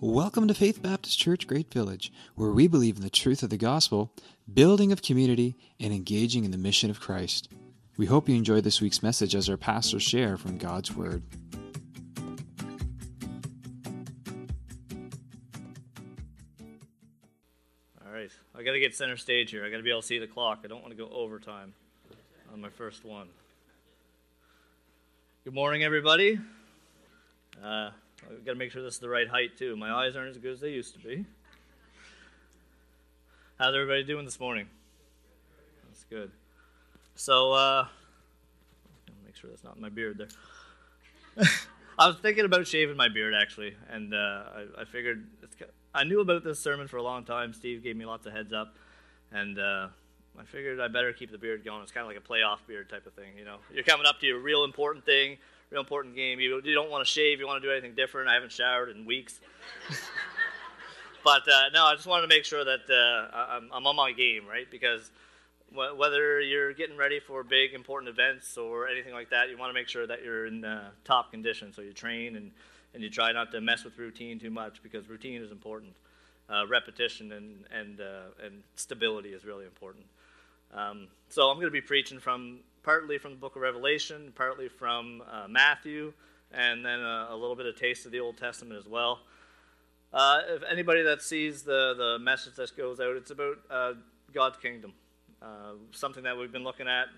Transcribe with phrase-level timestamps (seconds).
[0.00, 3.56] Welcome to Faith Baptist Church Great Village, where we believe in the truth of the
[3.56, 4.12] gospel,
[4.54, 7.48] building of community, and engaging in the mission of Christ.
[7.96, 11.24] We hope you enjoy this week's message as our pastors share from God's Word.
[18.06, 19.64] All right, I got to get center stage here.
[19.64, 20.60] I got to be able to see the clock.
[20.62, 21.74] I don't want to go overtime
[22.52, 23.26] on my first one.
[25.42, 26.38] Good morning, everybody.
[27.60, 27.90] Uh,
[28.26, 29.76] I've got to make sure this is the right height, too.
[29.76, 31.24] My eyes aren't as good as they used to be.
[33.58, 34.66] How's everybody doing this morning?
[35.88, 36.30] That's good.
[37.14, 37.86] So, uh,
[39.24, 41.46] make sure that's not my beard there.
[41.98, 45.26] I was thinking about shaving my beard, actually, and uh, I, I, figured
[45.92, 47.52] I knew about this sermon for a long time.
[47.52, 48.76] Steve gave me lots of heads up,
[49.32, 49.88] and uh,
[50.38, 51.82] I figured I better keep the beard going.
[51.82, 53.56] It's kind of like a playoff beard type of thing, you know.
[53.72, 55.38] You're coming up to a real important thing,
[55.70, 56.40] real important game.
[56.40, 57.40] You, don't want to shave.
[57.40, 58.28] You want to do anything different.
[58.28, 59.40] I haven't showered in weeks.
[61.24, 64.12] but uh, no, I just wanted to make sure that uh, I'm, I'm, on my
[64.12, 64.70] game, right?
[64.70, 65.10] Because
[65.72, 69.74] whether you're getting ready for big, important events or anything like that, you want to
[69.74, 71.72] make sure that you're in uh, top condition.
[71.74, 72.50] So you train and,
[72.94, 75.92] and you try not to mess with routine too much because routine is important.
[76.50, 80.06] Uh, repetition and, and, uh, and stability is really important.
[80.72, 84.66] Um, so I'm going to be preaching from partly from the book of Revelation, partly
[84.66, 86.10] from uh, Matthew,
[86.50, 89.20] and then a, a, little bit of taste of the Old Testament as well.
[90.10, 93.92] Uh, if anybody that sees the, the message that goes out, it's about uh,
[94.32, 94.94] God's kingdom,
[95.42, 97.08] uh, something that we've been looking at,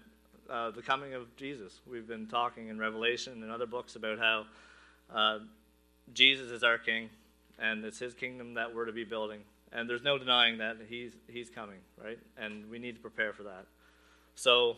[0.53, 1.81] uh, the coming of Jesus.
[1.89, 4.47] We've been talking in Revelation and other books about how
[5.15, 5.39] uh,
[6.13, 7.11] Jesus is our king,
[7.61, 9.43] and it's his kingdom that we're to be building.
[9.71, 12.19] And there's no denying that he's, he's coming, right?
[12.37, 13.67] And we need to prepare for that.
[14.35, 14.77] So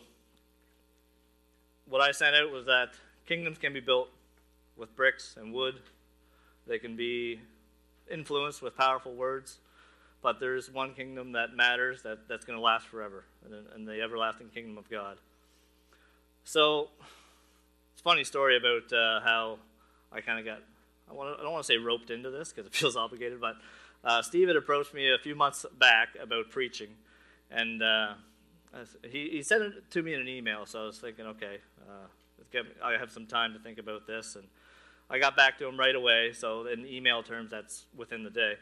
[1.87, 2.89] what I sent out was that
[3.25, 4.09] kingdoms can be built
[4.77, 5.75] with bricks and wood.
[6.67, 7.39] They can be
[8.09, 9.59] influenced with powerful words.
[10.21, 14.01] But there's one kingdom that matters that, that's going to last forever, and, and the
[14.01, 15.17] everlasting kingdom of God.
[16.45, 16.87] So,
[17.91, 19.59] it's a funny story about uh, how
[20.13, 20.59] I kind of got,
[21.09, 23.57] I, wanna, I don't want to say roped into this because it feels obligated, but
[24.05, 26.89] uh, Steve had approached me a few months back about preaching.
[27.51, 28.13] And uh,
[29.09, 32.07] he, he sent it to me in an email, so I was thinking, okay, uh,
[32.83, 34.35] I have some time to think about this.
[34.35, 34.45] And
[35.09, 38.53] I got back to him right away, so in email terms, that's within the day.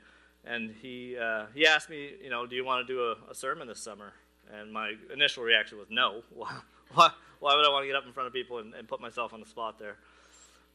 [0.44, 3.36] And he, uh, he asked me, you know, do you want to do a, a,
[3.36, 4.14] sermon this summer?
[4.52, 6.24] And my initial reaction was no.
[6.34, 9.00] why, why would I want to get up in front of people and, and put
[9.00, 9.98] myself on the spot there?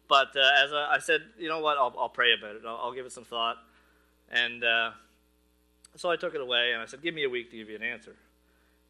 [0.08, 2.62] But uh, as I, I, said, you know what, I'll, I'll pray about it.
[2.64, 3.56] I'll, I'll, give it some thought.
[4.30, 4.92] And uh,
[5.96, 7.76] so I took it away and I said, give me a week to give you
[7.76, 8.14] an answer.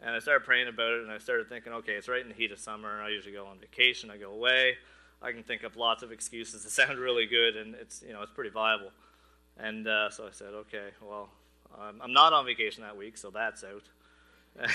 [0.00, 2.34] And I started praying about it, and I started thinking, okay, it's right in the
[2.34, 3.00] heat of summer.
[3.00, 4.10] I usually go on vacation.
[4.10, 4.76] I go away.
[5.22, 8.22] I can think up lots of excuses that sound really good, and it's you know
[8.22, 8.90] it's pretty viable.
[9.58, 11.30] And uh, so I said, okay, well,
[11.74, 13.84] um, I'm not on vacation that week, so that's out.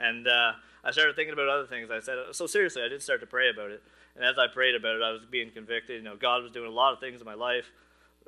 [0.00, 0.52] and uh,
[0.82, 1.88] I started thinking about other things.
[1.90, 3.82] I said, so seriously, I did start to pray about it.
[4.16, 5.96] And as I prayed about it, I was being convicted.
[5.96, 7.70] You know, God was doing a lot of things in my life,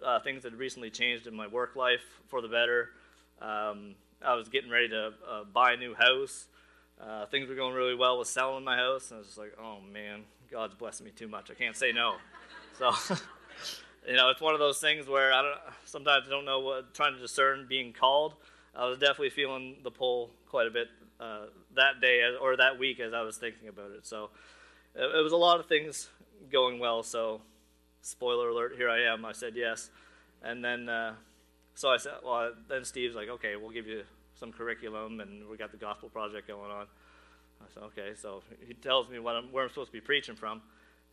[0.05, 2.91] uh, things that had recently changed in my work life for the better.
[3.41, 3.95] Um,
[4.25, 6.49] I was getting ready to uh, buy a new house.
[7.01, 9.53] Uh, things were going really well with selling my house, and I was just like,
[9.61, 11.51] oh man, God's blessing me too much.
[11.51, 12.17] I can't say no.
[12.79, 12.93] So,
[14.07, 15.57] you know, it's one of those things where I don't.
[15.87, 18.35] Sometimes I don't know what trying to discern being called.
[18.75, 20.89] I was definitely feeling the pull quite a bit
[21.19, 24.07] uh, that day or that week as I was thinking about it.
[24.07, 24.29] So,
[24.95, 26.11] it, it was a lot of things
[26.53, 27.03] going well.
[27.03, 27.41] So,
[28.03, 29.25] spoiler alert, here I am.
[29.25, 29.89] I said yes,
[30.43, 31.15] and then uh,
[31.77, 34.03] so I said, well, then Steve's like, okay, we'll give you
[34.35, 36.87] some curriculum, and we got the gospel project going on.
[37.61, 38.13] I said, okay.
[38.21, 40.63] So he tells me what I'm, where I'm supposed to be preaching from,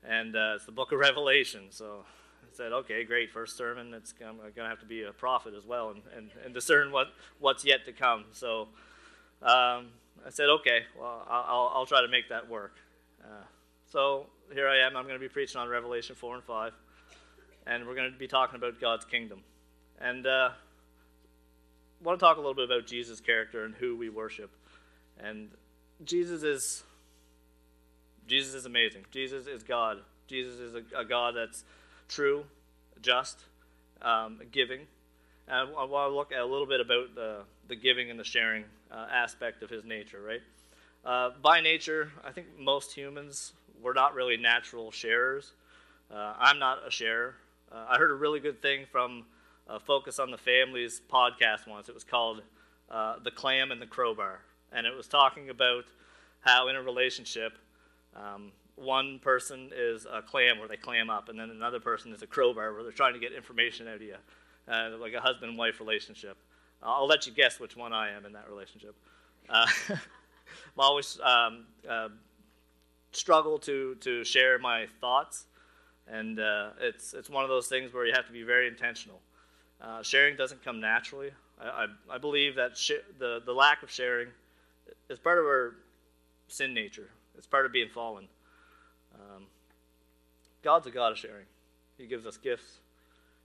[0.08, 1.64] and uh, it's the book of Revelation.
[1.70, 2.06] So
[2.44, 3.30] I said, okay, great.
[3.30, 6.30] First sermon, it's I'm going to have to be a prophet as well and, and,
[6.46, 7.08] and discern what,
[7.40, 8.24] what's yet to come.
[8.32, 8.70] So
[9.42, 9.88] um,
[10.26, 12.78] I said, okay, well, I'll, I'll try to make that work.
[13.22, 13.44] Uh,
[13.92, 14.96] so here I am.
[14.96, 16.74] I'm going to be preaching on Revelation 4 and 5,
[17.68, 19.42] and we're going to be talking about God's kingdom.
[20.00, 24.10] And uh, I want to talk a little bit about Jesus' character and who we
[24.10, 24.52] worship.
[25.20, 25.50] And
[26.04, 26.84] Jesus is
[28.28, 29.06] Jesus is amazing.
[29.12, 30.00] Jesus is God.
[30.28, 31.64] Jesus is a, a God that's
[32.08, 32.46] true,
[33.02, 33.44] just,
[34.02, 34.82] um, giving.
[35.48, 38.24] And I want to look at a little bit about the, the giving and the
[38.24, 40.42] sharing uh, aspect of his nature, right?
[41.04, 43.52] Uh, by nature, I think most humans,
[43.82, 45.52] we're not really natural sharers.
[46.10, 47.36] Uh, I'm not a sharer.
[47.72, 49.26] Uh, I heard a really good thing from
[49.68, 51.90] uh, Focus on the Family's podcast once.
[51.90, 52.42] It was called
[52.90, 54.40] uh, The Clam and the Crowbar.
[54.72, 55.86] And it was talking about
[56.42, 57.58] how in a relationship,
[58.16, 62.22] um, one person is a clam where they clam up, and then another person is
[62.22, 64.16] a crowbar where they're trying to get information out of you.
[64.68, 66.38] uh, like a husband wife relationship.
[66.82, 68.96] I'll let you guess which one I am in that relationship.
[69.50, 69.98] Uh, I
[70.78, 72.10] always um, uh,
[73.12, 75.46] struggle to, to share my thoughts,
[76.08, 79.22] and uh, it's, it's one of those things where you have to be very intentional.
[79.82, 81.32] Uh, sharing doesn't come naturally.
[81.62, 84.30] I, I, I believe that sh- the, the lack of sharing
[85.10, 85.76] is part of our
[86.48, 88.28] sin nature, it's part of being fallen.
[89.16, 89.44] Um,
[90.64, 91.46] God's a God of sharing.
[91.98, 92.80] He gives us gifts,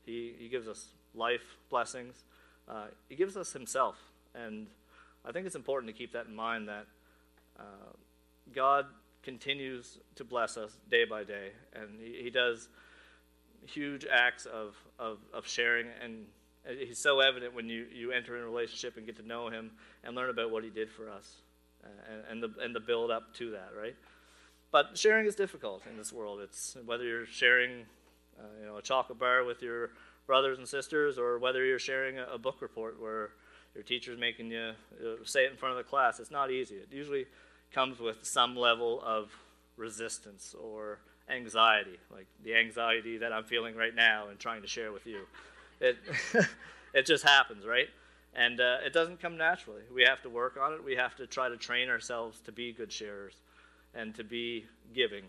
[0.04, 2.24] He, he gives us life, blessings,
[2.68, 3.96] uh, He gives us Himself.
[4.34, 4.66] And
[5.24, 6.86] I think it's important to keep that in mind that
[7.58, 7.92] uh,
[8.54, 8.86] God
[9.22, 12.68] continues to bless us day by day, and He, he does
[13.66, 16.26] huge acts of, of, of sharing and
[16.78, 19.70] he's so evident when you, you enter in a relationship and get to know him
[20.04, 21.36] and learn about what he did for us
[21.84, 23.96] uh, and, and, the, and the build up to that, right?
[24.70, 26.40] But sharing is difficult in this world.
[26.42, 27.86] It's whether you're sharing
[28.38, 29.90] uh, you know, a chocolate bar with your
[30.26, 33.30] brothers and sisters or whether you're sharing a, a book report where
[33.74, 34.72] your teacher's making you
[35.24, 36.20] say it in front of the class.
[36.20, 36.76] It's not easy.
[36.76, 37.26] It usually
[37.72, 39.30] comes with some level of
[39.76, 40.98] resistance or
[41.30, 45.20] anxiety, like the anxiety that I'm feeling right now and trying to share with you.
[45.80, 45.96] It,
[46.94, 47.88] it just happens, right?
[48.34, 49.82] And uh, it doesn't come naturally.
[49.94, 50.84] We have to work on it.
[50.84, 53.34] We have to try to train ourselves to be good sharers
[53.94, 55.24] and to be giving.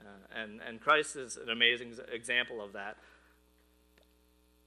[0.00, 2.96] Uh, and, and Christ is an amazing example of that.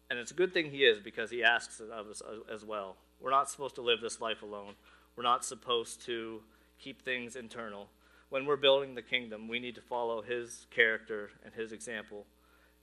[0.10, 2.22] And it's a good thing he is because he asks of us
[2.52, 2.96] as well.
[3.20, 4.74] We're not supposed to live this life alone.
[5.16, 6.42] We're not supposed to
[6.80, 7.88] keep things internal.
[8.30, 12.26] When we're building the kingdom, we need to follow his character and his example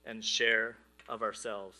[0.05, 1.77] and share of ourselves.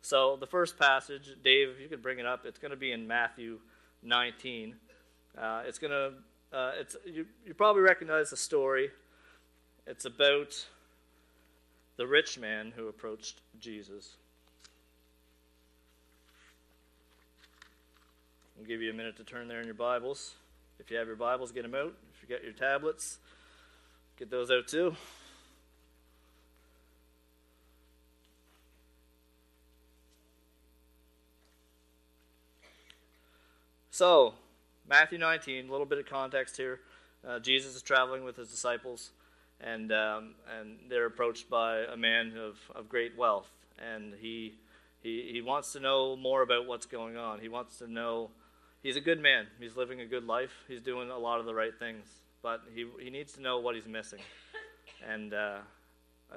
[0.00, 2.92] So the first passage, Dave, if you could bring it up, it's going to be
[2.92, 3.58] in Matthew
[4.02, 4.74] 19.
[5.36, 8.90] Uh, it's going to, uh, it's you, you probably recognize the story.
[9.86, 10.66] It's about
[11.96, 14.16] the rich man who approached Jesus.
[18.58, 20.34] I'll give you a minute to turn there in your Bibles.
[20.78, 21.94] If you have your Bibles, get them out.
[22.28, 23.18] You got your tablets,
[24.18, 24.94] get those out too.
[33.90, 34.34] So,
[34.86, 36.80] Matthew 19, a little bit of context here.
[37.26, 39.10] Uh, Jesus is traveling with his disciples,
[39.60, 43.48] and, um, and they're approached by a man of, of great wealth.
[43.78, 44.54] And he,
[45.02, 47.40] he, he wants to know more about what's going on.
[47.40, 48.30] He wants to know,
[48.82, 49.46] he's a good man.
[49.60, 50.52] He's living a good life.
[50.68, 52.06] He's doing a lot of the right things.
[52.42, 54.20] But he, he needs to know what he's missing.
[55.08, 55.58] And uh,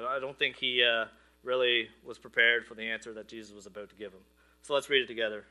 [0.08, 1.06] I don't think he uh,
[1.44, 4.22] really was prepared for the answer that Jesus was about to give him.
[4.62, 5.46] So let's read it together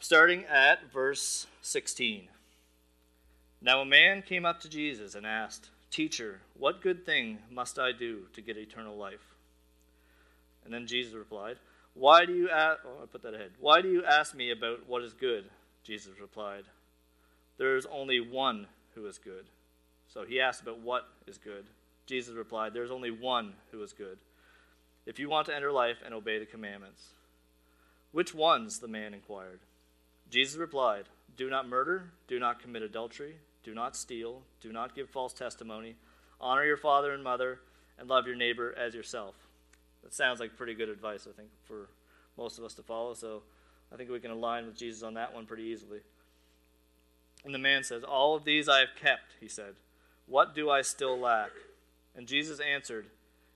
[0.00, 2.28] starting at verse 16.
[3.60, 7.92] Now a man came up to Jesus and asked, Teacher, what good thing must I
[7.92, 9.34] do to get eternal life?
[10.64, 11.56] And then Jesus replied,
[11.94, 13.52] Why do you ask, oh, I put that ahead.
[13.58, 15.46] Why do you ask me about what is good?
[15.82, 16.64] Jesus replied,
[17.56, 19.46] There is only one who is good.
[20.06, 21.66] So he asked about what is good.
[22.06, 24.18] Jesus replied, There is only one who is good.
[25.06, 27.08] If you want to enter life and obey the commandments.
[28.12, 28.78] Which ones?
[28.78, 29.60] the man inquired.
[30.30, 31.04] Jesus replied,
[31.36, 35.96] Do not murder, do not commit adultery, do not steal, do not give false testimony,
[36.40, 37.60] honor your father and mother,
[37.98, 39.34] and love your neighbor as yourself.
[40.02, 41.88] That sounds like pretty good advice, I think, for
[42.36, 43.42] most of us to follow, so
[43.92, 46.00] I think we can align with Jesus on that one pretty easily.
[47.44, 49.74] And the man says, All of these I have kept, he said.
[50.26, 51.50] What do I still lack?
[52.14, 53.06] And Jesus answered,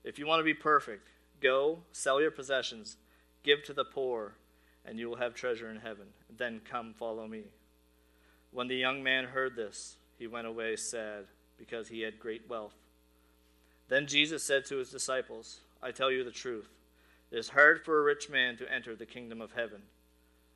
[0.03, 1.07] If you want to be perfect,
[1.41, 2.97] go, sell your possessions,
[3.43, 4.35] give to the poor
[4.85, 6.07] and you will have treasure in heaven.
[6.35, 7.43] Then come follow me.
[8.51, 11.25] When the young man heard this, he went away sad,
[11.57, 12.75] because he had great wealth.
[13.87, 16.69] Then Jesus said to his disciples, I tell you the truth.
[17.29, 19.81] It is hard for a rich man to enter the kingdom of heaven.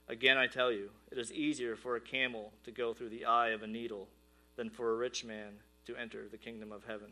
[0.08, 3.50] Again, I tell you, it is easier for a camel to go through the eye
[3.50, 4.08] of a needle
[4.56, 5.56] than for a rich man
[5.86, 7.12] to enter the kingdom of heaven.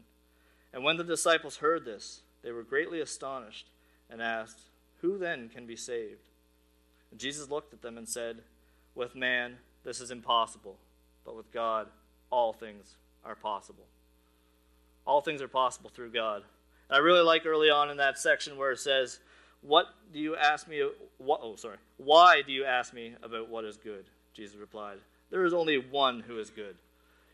[0.74, 3.68] And when the disciples heard this, they were greatly astonished
[4.10, 4.70] and asked,
[5.02, 6.30] Who then can be saved?
[7.12, 8.44] And Jesus looked at them and said,
[8.94, 10.78] With man, this is impossible,
[11.26, 11.88] but with God,
[12.30, 12.96] all things
[13.26, 13.88] are possible.
[15.06, 16.44] All things are possible through God.
[16.89, 19.20] I really like early on in that section where it says,
[19.62, 20.88] What do you ask me?
[21.18, 21.77] What, oh, sorry.
[21.98, 24.06] Why do you ask me about what is good?
[24.34, 24.98] Jesus replied,
[25.32, 26.75] There is only one who is good.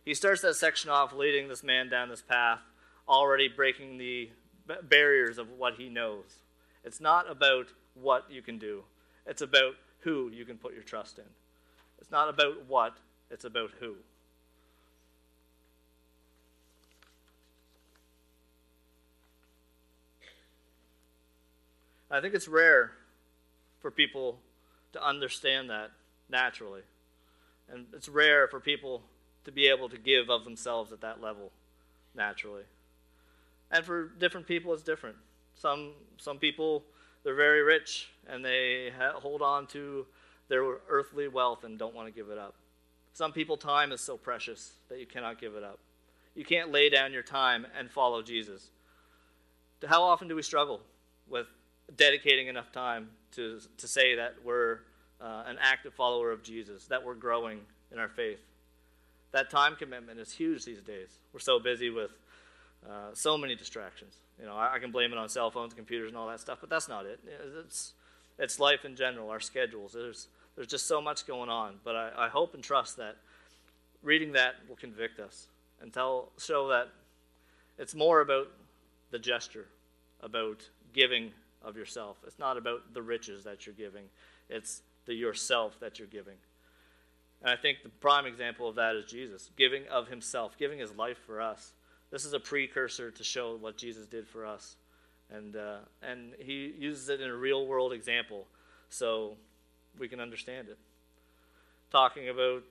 [0.05, 2.59] He starts that section off leading this man down this path,
[3.07, 4.29] already breaking the
[4.83, 6.39] barriers of what he knows.
[6.83, 8.83] It's not about what you can do,
[9.25, 11.25] it's about who you can put your trust in.
[11.99, 12.97] It's not about what,
[13.29, 13.95] it's about who.
[22.11, 22.91] I think it's rare
[23.79, 24.37] for people
[24.91, 25.91] to understand that
[26.29, 26.81] naturally.
[27.71, 29.01] And it's rare for people
[29.45, 31.51] to be able to give of themselves at that level
[32.13, 32.63] naturally.
[33.71, 35.15] And for different people, it's different.
[35.55, 36.83] Some, some people,
[37.23, 40.05] they're very rich and they ha- hold on to
[40.49, 42.55] their earthly wealth and don't want to give it up.
[43.13, 45.79] Some people, time is so precious that you cannot give it up.
[46.35, 48.69] You can't lay down your time and follow Jesus.
[49.85, 50.81] How often do we struggle
[51.29, 51.47] with
[51.95, 54.79] dedicating enough time to, to say that we're
[55.19, 58.39] uh, an active follower of Jesus, that we're growing in our faith?
[59.31, 61.09] That time commitment is huge these days.
[61.33, 62.11] We're so busy with
[62.87, 64.15] uh, so many distractions.
[64.39, 66.57] You know, I, I, can blame it on cell phones, computers, and all that stuff,
[66.59, 67.19] but that's not it.
[67.65, 67.93] It's,
[68.39, 69.93] it's life in general, our schedules.
[69.93, 71.75] There's, there's just so much going on.
[71.83, 73.17] But I, I hope and trust that
[74.01, 75.47] reading that will convict us
[75.81, 76.89] and tell, show that
[77.77, 78.47] it's more about
[79.11, 79.67] the gesture,
[80.21, 81.31] about giving
[81.63, 82.17] of yourself.
[82.25, 84.05] It's not about the riches that you're giving,
[84.49, 86.37] it's the yourself that you're giving.
[87.41, 90.95] And I think the prime example of that is Jesus, giving of himself, giving his
[90.95, 91.73] life for us.
[92.11, 94.75] This is a precursor to show what Jesus did for us.
[95.33, 98.45] And, uh, and he uses it in a real world example
[98.89, 99.37] so
[99.97, 100.77] we can understand it.
[101.89, 102.63] Talking about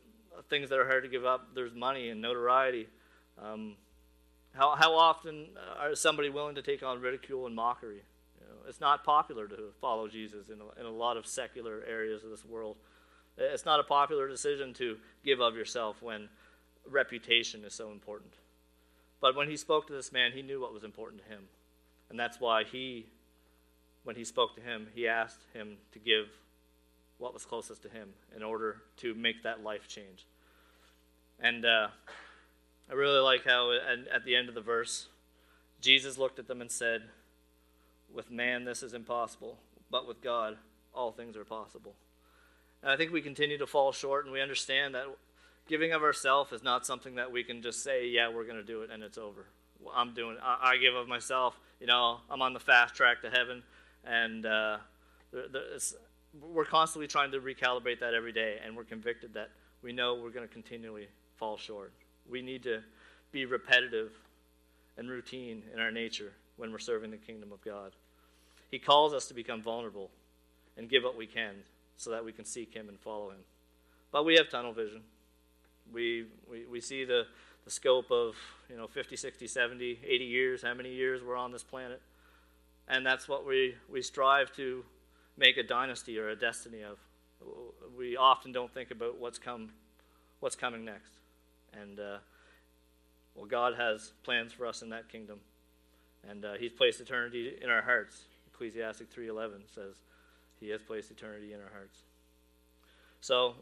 [0.48, 2.86] things that are hard to give up, there's money and notoriety.
[3.42, 3.76] Um,
[4.54, 8.02] how, how often are somebody willing to take on ridicule and mockery?
[8.68, 12.30] It's not popular to follow Jesus in a, in a lot of secular areas of
[12.30, 12.76] this world.
[13.36, 16.28] It's not a popular decision to give of yourself when
[16.88, 18.34] reputation is so important.
[19.20, 21.44] But when he spoke to this man, he knew what was important to him.
[22.08, 23.06] And that's why he,
[24.04, 26.26] when he spoke to him, he asked him to give
[27.18, 30.26] what was closest to him in order to make that life change.
[31.38, 31.88] And uh,
[32.90, 35.08] I really like how at the end of the verse,
[35.80, 37.02] Jesus looked at them and said,
[38.14, 39.58] With man, this is impossible,
[39.90, 40.56] but with God,
[40.94, 41.94] all things are possible.
[42.82, 45.06] And I think we continue to fall short, and we understand that
[45.68, 48.64] giving of ourselves is not something that we can just say, yeah, we're going to
[48.64, 49.46] do it and it's over.
[49.94, 50.36] I'm doing.
[50.42, 51.58] I, I, give of myself.
[51.80, 53.62] You know, I'm on the fast track to heaven,
[54.04, 54.76] and uh,
[56.38, 59.50] we're constantly trying to recalibrate that every day, and we're convicted that
[59.82, 61.92] we know we're going to continually fall short.
[62.28, 62.82] We need to
[63.32, 64.12] be repetitive
[64.98, 67.92] and routine in our nature when we're serving the kingdom of God.
[68.70, 70.10] He calls us to become vulnerable
[70.76, 71.54] and give what we can
[71.96, 73.40] so that we can seek Him and follow Him.
[74.12, 75.02] But we have tunnel vision.
[75.92, 77.26] We, we, we see the,
[77.64, 78.36] the scope of,
[78.68, 82.00] you know, 50, 60, 70, 80 years, how many years we're on this planet.
[82.88, 84.84] And that's what we, we strive to
[85.36, 86.98] make a dynasty or a destiny of.
[87.96, 89.70] We often don't think about what's come,
[90.40, 91.12] what's coming next.
[91.72, 92.18] And, uh,
[93.34, 95.40] well, God has plans for us in that kingdom.
[96.28, 98.24] And uh, he's placed eternity in our hearts.
[98.60, 100.02] Ecclesiastes 3.11 says
[100.60, 102.02] he has placed eternity in our hearts.
[103.22, 103.54] So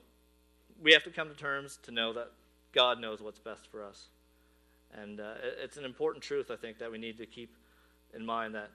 [0.83, 2.33] we have to come to terms to know that
[2.73, 4.09] God knows what's best for us.
[4.93, 7.55] And uh, it's an important truth, I think, that we need to keep
[8.13, 8.71] in mind that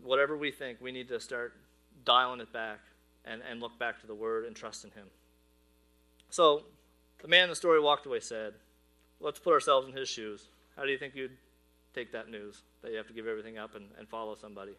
[0.00, 1.54] whatever we think, we need to start
[2.04, 2.78] dialing it back
[3.24, 5.06] and, and look back to the Word and trust in Him.
[6.28, 6.62] So,
[7.20, 8.54] the man in the story walked away said,
[9.18, 10.48] Let's put ourselves in his shoes.
[10.76, 11.36] How do you think you'd
[11.92, 14.72] take that news that you have to give everything up and, and follow somebody?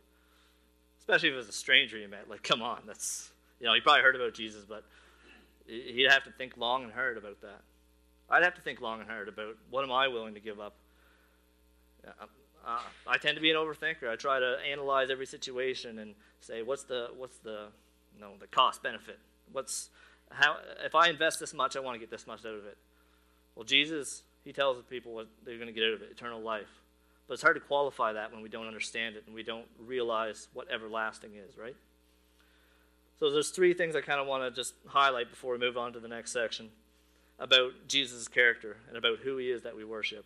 [1.00, 2.30] Especially if it was a stranger you met.
[2.30, 4.84] Like, come on, that's you know, he probably heard about Jesus, but
[5.68, 7.62] he'd have to think long and hard about that.
[8.30, 10.74] I'd have to think long and hard about what am I willing to give up.
[12.08, 12.78] Uh,
[13.08, 14.10] I tend to be an overthinker.
[14.10, 17.68] I try to analyze every situation and say, what's the what's the
[18.16, 19.20] you know the cost benefit?
[19.52, 19.90] What's
[20.32, 22.78] how if I invest this much, I want to get this much out of it.
[23.56, 26.42] Well, Jesus, he tells the people what they're going to get out of it, eternal
[26.42, 26.70] life.
[27.28, 30.48] But it's hard to qualify that when we don't understand it and we don't realize
[30.54, 31.76] what everlasting is, right?
[33.20, 35.94] So there's three things I kind of want to just highlight before we move on
[35.94, 36.70] to the next section
[37.40, 40.26] about Jesus' character and about who he is that we worship.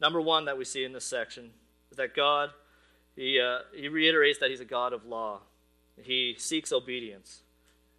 [0.00, 1.50] Number one that we see in this section
[1.90, 2.50] is that God,
[3.14, 5.40] he, uh, he reiterates that he's a God of law.
[6.00, 7.42] He seeks obedience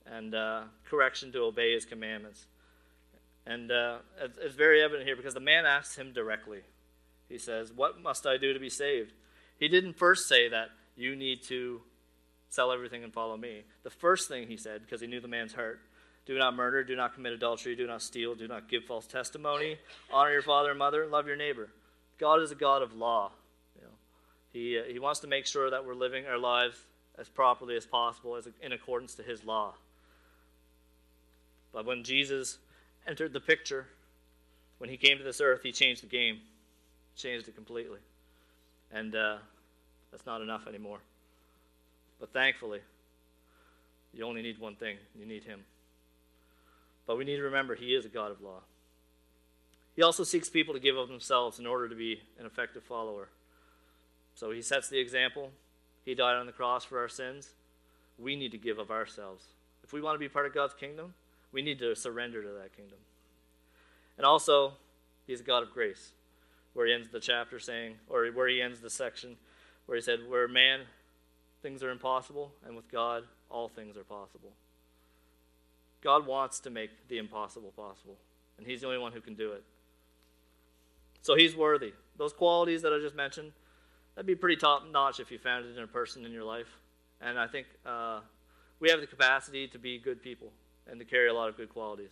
[0.05, 2.47] and uh, correction to obey his commandments.
[3.45, 6.61] And uh, it's, it's very evident here because the man asks him directly.
[7.33, 9.11] He says, What must I do to be saved?
[9.57, 11.81] He didn't first say that you need to
[12.49, 13.63] sell everything and follow me.
[13.81, 15.79] The first thing he said, because he knew the man's heart,
[16.27, 19.77] do not murder, do not commit adultery, do not steal, do not give false testimony,
[20.11, 21.69] honor your father and mother, love your neighbor.
[22.19, 23.31] God is a God of law.
[23.75, 23.93] You know,
[24.51, 26.77] he, uh, he wants to make sure that we're living our lives
[27.17, 29.73] as properly as possible as in accordance to his law.
[31.71, 32.59] But when Jesus
[33.07, 33.87] entered the picture,
[34.77, 36.41] when he came to this earth, he changed the game,
[37.15, 38.00] changed it completely.
[38.91, 39.38] And uh,
[40.12, 41.00] that's not enough anymore.
[42.20, 42.79] But thankfully,
[44.13, 45.62] you only need one thing you need Him.
[47.05, 48.62] But we need to remember He is a God of law.
[49.96, 53.29] He also seeks people to give of themselves in order to be an effective follower.
[54.36, 55.51] So He sets the example.
[56.05, 57.50] He died on the cross for our sins.
[58.20, 59.43] We need to give of ourselves.
[59.84, 61.13] If we want to be part of God's kingdom,
[61.51, 63.00] we need to surrender to that kingdom.
[64.17, 64.74] And also,
[65.25, 66.12] He's a God of grace,
[66.73, 69.37] where He ends the chapter saying, or where He ends the section,
[69.85, 70.81] where He said, Where man,
[71.61, 74.51] things are impossible, and with God, all things are possible.
[76.01, 78.17] God wants to make the impossible possible,
[78.57, 79.63] and He's the only one who can do it.
[81.21, 81.93] So He's worthy.
[82.17, 83.53] Those qualities that I just mentioned,
[84.15, 86.77] that'd be pretty top notch if you found it in a person in your life.
[87.21, 88.19] And I think uh,
[88.79, 90.51] we have the capacity to be good people
[90.87, 92.11] and to carry a lot of good qualities.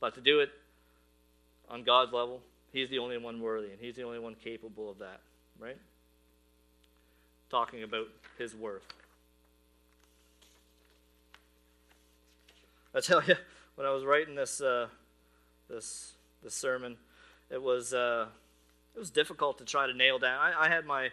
[0.00, 0.50] But to do it
[1.68, 2.40] on God's level,
[2.78, 5.20] He's the only one worthy, and He's the only one capable of that,
[5.58, 5.76] right?
[7.50, 8.06] Talking about
[8.38, 8.86] His worth.
[12.94, 13.34] I tell you,
[13.74, 14.86] when I was writing this uh,
[15.68, 16.12] this
[16.44, 16.96] this sermon,
[17.50, 18.26] it was uh,
[18.94, 20.38] it was difficult to try to nail down.
[20.38, 21.10] I, I had my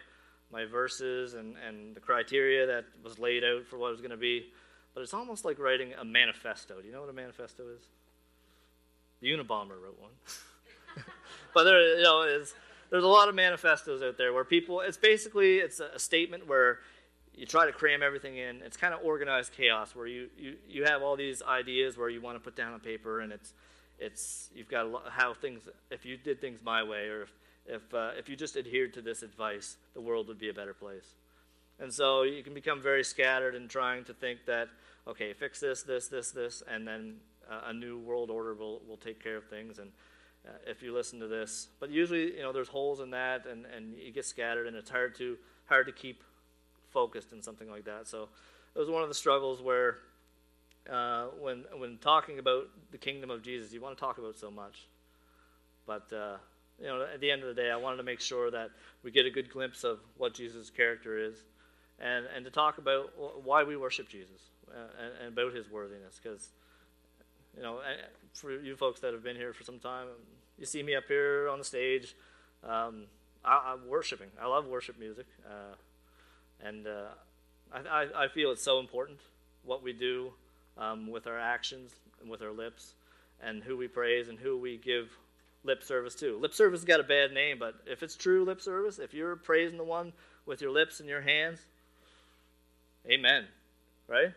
[0.52, 4.12] my verses and, and the criteria that was laid out for what it was going
[4.12, 4.46] to be,
[4.94, 6.80] but it's almost like writing a manifesto.
[6.80, 7.82] Do you know what a manifesto is?
[9.20, 10.12] The Unabomber wrote one.
[11.56, 12.54] but there, you know, is,
[12.90, 14.82] there's a lot of manifestos out there where people.
[14.82, 16.80] It's basically it's a, statement where
[17.34, 18.60] you try to cram everything in.
[18.60, 22.20] It's kind of organized chaos where you, you, you have all these ideas where you
[22.20, 23.54] want to put down on paper, and it's
[23.98, 25.62] it's you've got a lot, how things.
[25.90, 27.32] If you did things my way, or if
[27.66, 30.74] if, uh, if you just adhered to this advice, the world would be a better
[30.74, 31.14] place.
[31.80, 34.68] And so you can become very scattered in trying to think that,
[35.08, 37.16] okay, fix this, this, this, this, and then
[37.66, 39.78] a new world order will, will take care of things.
[39.78, 39.90] And
[40.46, 43.66] uh, if you listen to this, but usually, you know, there's holes in that, and,
[43.66, 45.36] and you get scattered, and it's hard to
[45.66, 46.22] hard to keep
[46.90, 48.06] focused in something like that.
[48.06, 48.28] So
[48.74, 49.98] it was one of the struggles where,
[50.90, 54.50] uh, when when talking about the kingdom of Jesus, you want to talk about so
[54.50, 54.86] much,
[55.86, 56.36] but uh,
[56.80, 58.70] you know, at the end of the day, I wanted to make sure that
[59.02, 61.44] we get a good glimpse of what Jesus' character is,
[61.98, 66.20] and and to talk about why we worship Jesus uh, and, and, about His worthiness.
[66.22, 66.50] Because,
[67.56, 67.80] you know,
[68.34, 70.08] for you folks that have been here for some time,
[70.58, 72.14] you see me up here on the stage.
[72.64, 73.04] Um,
[73.44, 74.28] I, am worshiping.
[74.40, 75.74] I love worship music, uh,
[76.66, 77.08] and uh,
[77.72, 79.20] I, I, feel it's so important
[79.64, 80.32] what we do
[80.76, 82.94] um, with our actions and with our lips,
[83.40, 85.10] and who we praise and who we give
[85.64, 86.38] lip service to.
[86.38, 89.76] Lip service got a bad name, but if it's true lip service, if you're praising
[89.76, 90.12] the one
[90.46, 91.60] with your lips and your hands,
[93.08, 93.46] amen.
[94.08, 94.32] Right?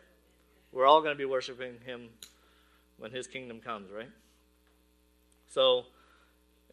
[0.72, 2.10] We're all going to be worshiping him
[2.98, 4.10] when his kingdom comes, right?
[5.48, 5.86] So,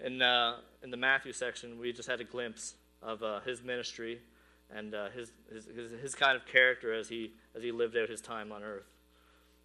[0.01, 4.21] in, uh, in the Matthew section, we just had a glimpse of uh, his ministry
[4.75, 8.09] and uh, his, his, his, his kind of character as he, as he lived out
[8.09, 8.87] his time on earth.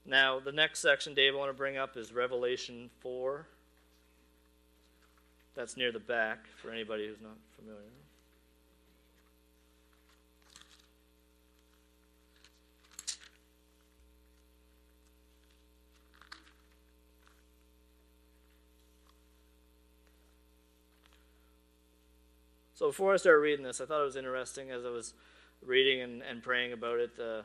[0.05, 3.47] Now, the next section, Dave, I want to bring up is Revelation 4.
[5.55, 7.81] That's near the back for anybody who's not familiar.
[22.81, 25.13] So before I start reading this, I thought it was interesting as I was
[25.63, 27.11] reading and, and praying about it.
[27.15, 27.43] Uh,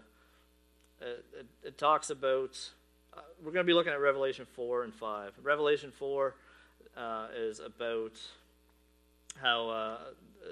[0.99, 2.59] it, it, it, talks about,
[3.15, 5.33] uh, we're going to be looking at Revelation 4 and 5.
[5.43, 6.35] Revelation 4
[6.97, 8.13] uh, is about
[9.39, 9.99] how uh,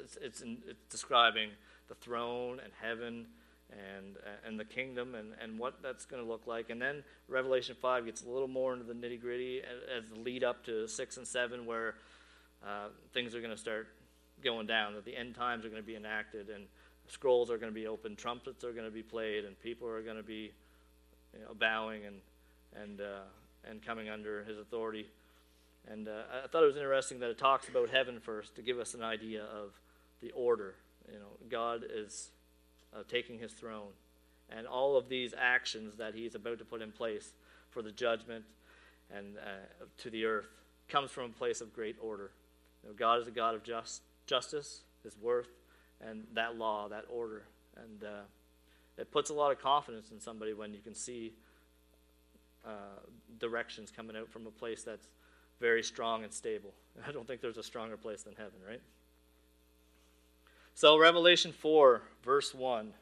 [0.03, 1.49] it's, it's, in, it's, describing
[1.89, 3.25] the throne and heaven
[3.71, 4.17] and
[4.47, 6.69] and the kingdom and, and what that's going to look like.
[6.69, 10.45] And then Revelation 5 gets a little more into the nitty gritty as, the lead
[10.45, 11.95] up to 6 and 7, where
[12.63, 13.89] uh, things are going to start
[14.45, 16.65] going down, that the end times are going to be enacted, and
[17.09, 20.03] scrolls are going to be opened, trumpets are going to be played, and people are
[20.03, 20.53] going to be
[21.33, 22.17] you know, bowing and,
[22.81, 23.25] and, uh,
[23.69, 25.07] and coming under his authority.
[25.91, 28.79] And uh, I thought it was interesting that it talks about heaven first to give
[28.79, 29.73] us an idea of
[30.23, 30.77] the order.
[31.13, 32.31] You know, God is
[32.95, 33.93] uh, taking his throne,
[34.49, 37.33] and all of these actions that he's about to put in place
[37.71, 38.45] for the judgment
[39.15, 40.49] and uh, to the earth
[40.89, 42.31] comes from a place of great order.
[42.83, 45.49] You know, God is a God of just, justice, his worth,
[46.01, 47.45] and that law, that order.
[47.77, 48.23] And uh,
[48.97, 51.33] it puts a lot of confidence in somebody when you can see
[52.67, 53.01] uh,
[53.39, 55.09] directions coming out from a place that's
[55.61, 56.73] very strong and stable.
[57.07, 58.81] I don't think there's a stronger place than heaven, right?
[60.75, 62.93] So, Revelation 4, verse 1.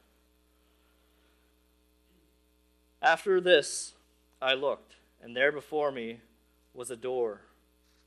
[3.00, 3.94] After this,
[4.40, 6.20] I looked, and there before me
[6.74, 7.40] was a door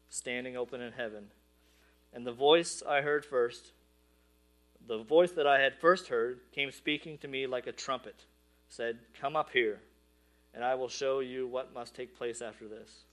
[0.09, 1.25] standing open in heaven.
[2.15, 3.73] And the voice I heard first,
[4.87, 8.15] the voice that I had first heard came speaking to me like a trumpet,
[8.69, 9.81] said, Come up here,
[10.53, 13.03] and I will show you what must take place after this.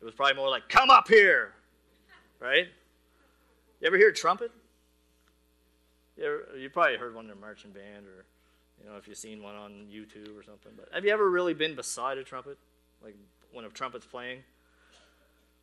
[0.00, 1.52] It was probably more like, Come up here!
[2.40, 2.66] Right?
[3.80, 4.50] You ever hear a trumpet?
[6.16, 8.24] You, ever, you probably heard one in a marching band or
[8.82, 10.72] you know, if you've seen one on YouTube or something.
[10.76, 12.58] But have you ever really been beside a trumpet?
[13.02, 13.16] Like
[13.52, 14.40] when a trumpet's playing?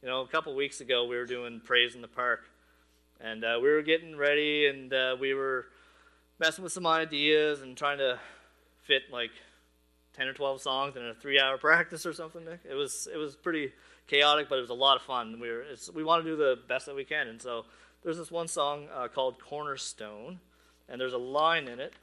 [0.02, 2.50] You know, a couple weeks ago we were doing Praise in the Park.
[3.20, 5.68] And uh, we were getting ready and uh, we were
[6.40, 8.18] messing with some ideas and trying to
[8.82, 9.30] fit like
[10.14, 12.44] 10 or 12 songs in a three hour practice or something.
[12.44, 12.62] Nick.
[12.68, 13.74] It was, it was pretty
[14.08, 15.40] chaotic, but it was a lot of fun.
[15.40, 17.28] We, were, we want to do the best that we can.
[17.28, 17.66] And so
[18.04, 20.40] there's this one song uh, called Cornerstone,
[20.90, 21.94] and there's a line in it.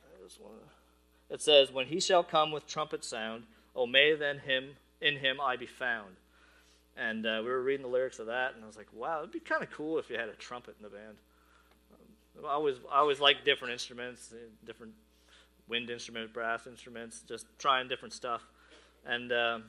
[1.30, 3.42] It says, When he shall come with trumpet sound,
[3.74, 6.14] O may then him in him I be found.
[6.98, 9.30] And uh, we were reading the lyrics of that, and I was like, wow, it'd
[9.30, 11.16] be kind of cool if you had a trumpet in the band.
[11.92, 14.94] Um, I always, I always like different instruments, uh, different
[15.68, 18.42] wind instruments, brass instruments, just trying different stuff.
[19.06, 19.60] And uh,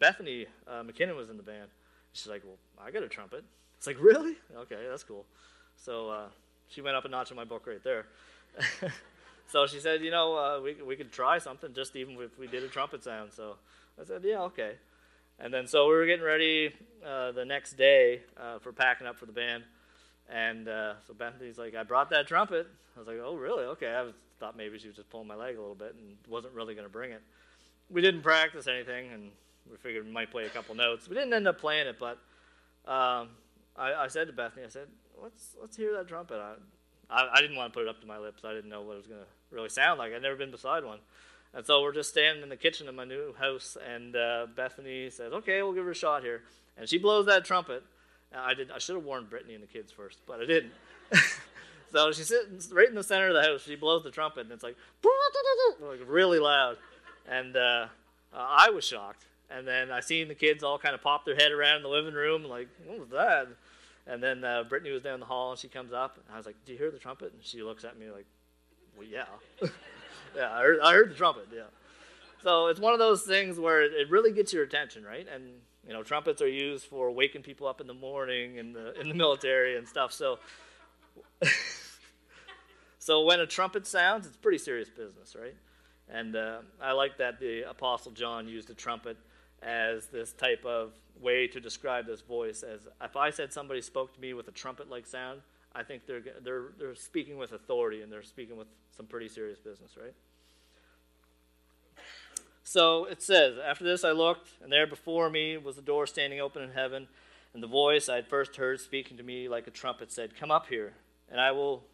[0.00, 1.68] Bethany uh, McKinnon was in the band.
[2.12, 3.44] She's like, well, I got a trumpet.
[3.78, 4.36] It's like, really?
[4.56, 5.24] Okay, that's cool.
[5.76, 6.26] So uh,
[6.68, 8.06] she went up a notch in my book right there.
[9.46, 12.48] so she said, you know, uh, we, we could try something, just even if we
[12.48, 13.32] did a trumpet sound.
[13.32, 13.56] So
[14.00, 14.72] I said, yeah, okay.
[15.38, 16.72] And then so we were getting ready
[17.04, 19.64] uh, the next day uh, for packing up for the band.
[20.28, 22.66] And uh, so Bethany's like, I brought that trumpet.
[22.96, 23.64] I was like, oh, really?
[23.64, 23.88] Okay.
[23.88, 26.54] I was, thought maybe she was just pulling my leg a little bit and wasn't
[26.54, 27.22] really going to bring it.
[27.90, 29.30] We didn't practice anything, and
[29.70, 31.08] we figured we might play a couple notes.
[31.08, 32.18] We didn't end up playing it, but
[32.86, 33.28] um,
[33.76, 34.88] I, I, said to Bethany, I said,
[35.22, 36.36] let's, let's hear that trumpet.
[36.36, 36.54] I,
[37.10, 38.44] I, I didn't want to put it up to my lips.
[38.44, 40.12] I didn't know what it was going to really sound like.
[40.12, 40.98] I'd never been beside one.
[41.54, 45.08] And so we're just standing in the kitchen of my new house, and uh, Bethany
[45.10, 46.42] says, "Okay, we'll give her a shot here."
[46.76, 47.84] And she blows that trumpet.
[48.36, 48.72] I did.
[48.72, 50.72] I should have warned Brittany and the kids first, but I didn't.
[51.92, 53.62] so she's sitting right in the center of the house.
[53.62, 54.76] She blows the trumpet, and it's like,
[55.80, 56.76] like really loud.
[57.28, 57.86] And uh,
[58.32, 59.24] uh, I was shocked.
[59.50, 61.88] And then I seen the kids all kind of pop their head around in the
[61.88, 63.46] living room, like, "What was that?"
[64.06, 66.46] And then uh, Brittany was down the hall, and she comes up, and I was
[66.46, 68.26] like, "Do you hear the trumpet?" And she looks at me like,
[68.96, 69.26] "Well, yeah."
[70.36, 71.48] yeah, I heard, I heard the trumpet.
[71.54, 71.62] Yeah.
[72.42, 75.26] So it's one of those things where it, really gets your attention, right?
[75.32, 75.44] And
[75.86, 79.08] you know, trumpets are used for waking people up in the morning in the in
[79.08, 80.12] the military and stuff.
[80.12, 80.38] So.
[82.98, 85.54] so when a trumpet sounds, it's pretty serious business, right?
[86.08, 89.16] And uh, I like that the Apostle John used a trumpet
[89.62, 92.62] as this type of way to describe this voice.
[92.62, 95.40] As if I said somebody spoke to me with a trumpet-like sound,
[95.74, 99.58] I think they're they're they're speaking with authority and they're speaking with some pretty serious
[99.58, 100.14] business, right?
[102.62, 106.40] So it says, After this I looked, and there before me was the door standing
[106.40, 107.08] open in heaven,
[107.52, 110.50] and the voice I had first heard speaking to me like a trumpet said, Come
[110.50, 110.94] up here,
[111.30, 111.84] and I will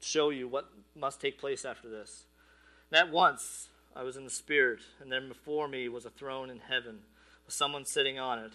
[0.00, 2.24] show you what must take place after this.
[2.90, 6.50] And at once I was in the Spirit, and then before me was a throne
[6.50, 7.00] in heaven,
[7.46, 8.52] with someone sitting on it,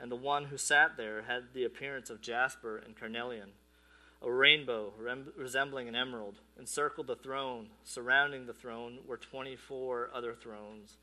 [0.00, 3.50] and the one who sat there had the appearance of jasper and carnelian.
[4.20, 4.92] A rainbow
[5.36, 7.68] resembling an emerald encircled the throne.
[7.84, 10.96] Surrounding the throne were 24 other thrones,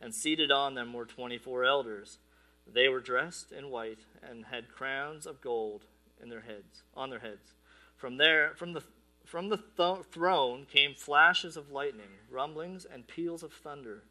[0.00, 2.18] and seated on them were 24 elders.
[2.66, 5.84] They were dressed in white and had crowns of gold
[6.20, 7.54] in their heads, on their heads.
[7.96, 8.82] From there, from the
[9.24, 14.04] from the th- throne came flashes of lightning, rumblings, and peals of thunder.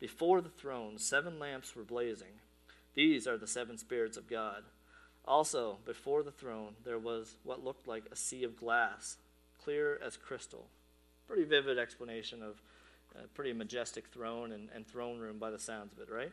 [0.00, 2.40] Before the throne, seven lamps were blazing.
[2.94, 4.64] These are the seven spirits of God.
[5.26, 9.16] Also, before the throne, there was what looked like a sea of glass,
[9.62, 10.66] clear as crystal.
[11.26, 12.62] Pretty vivid explanation of
[13.16, 16.30] a pretty majestic throne and, and throne room by the sounds of it, right?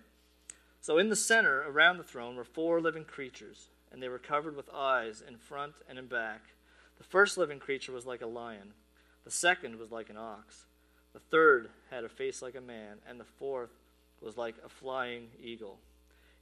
[0.80, 4.56] So, in the center, around the throne, were four living creatures, and they were covered
[4.56, 6.42] with eyes in front and in back.
[6.98, 8.74] The first living creature was like a lion,
[9.24, 10.66] the second was like an ox,
[11.14, 13.72] the third had a face like a man, and the fourth
[14.22, 15.80] was like a flying eagle.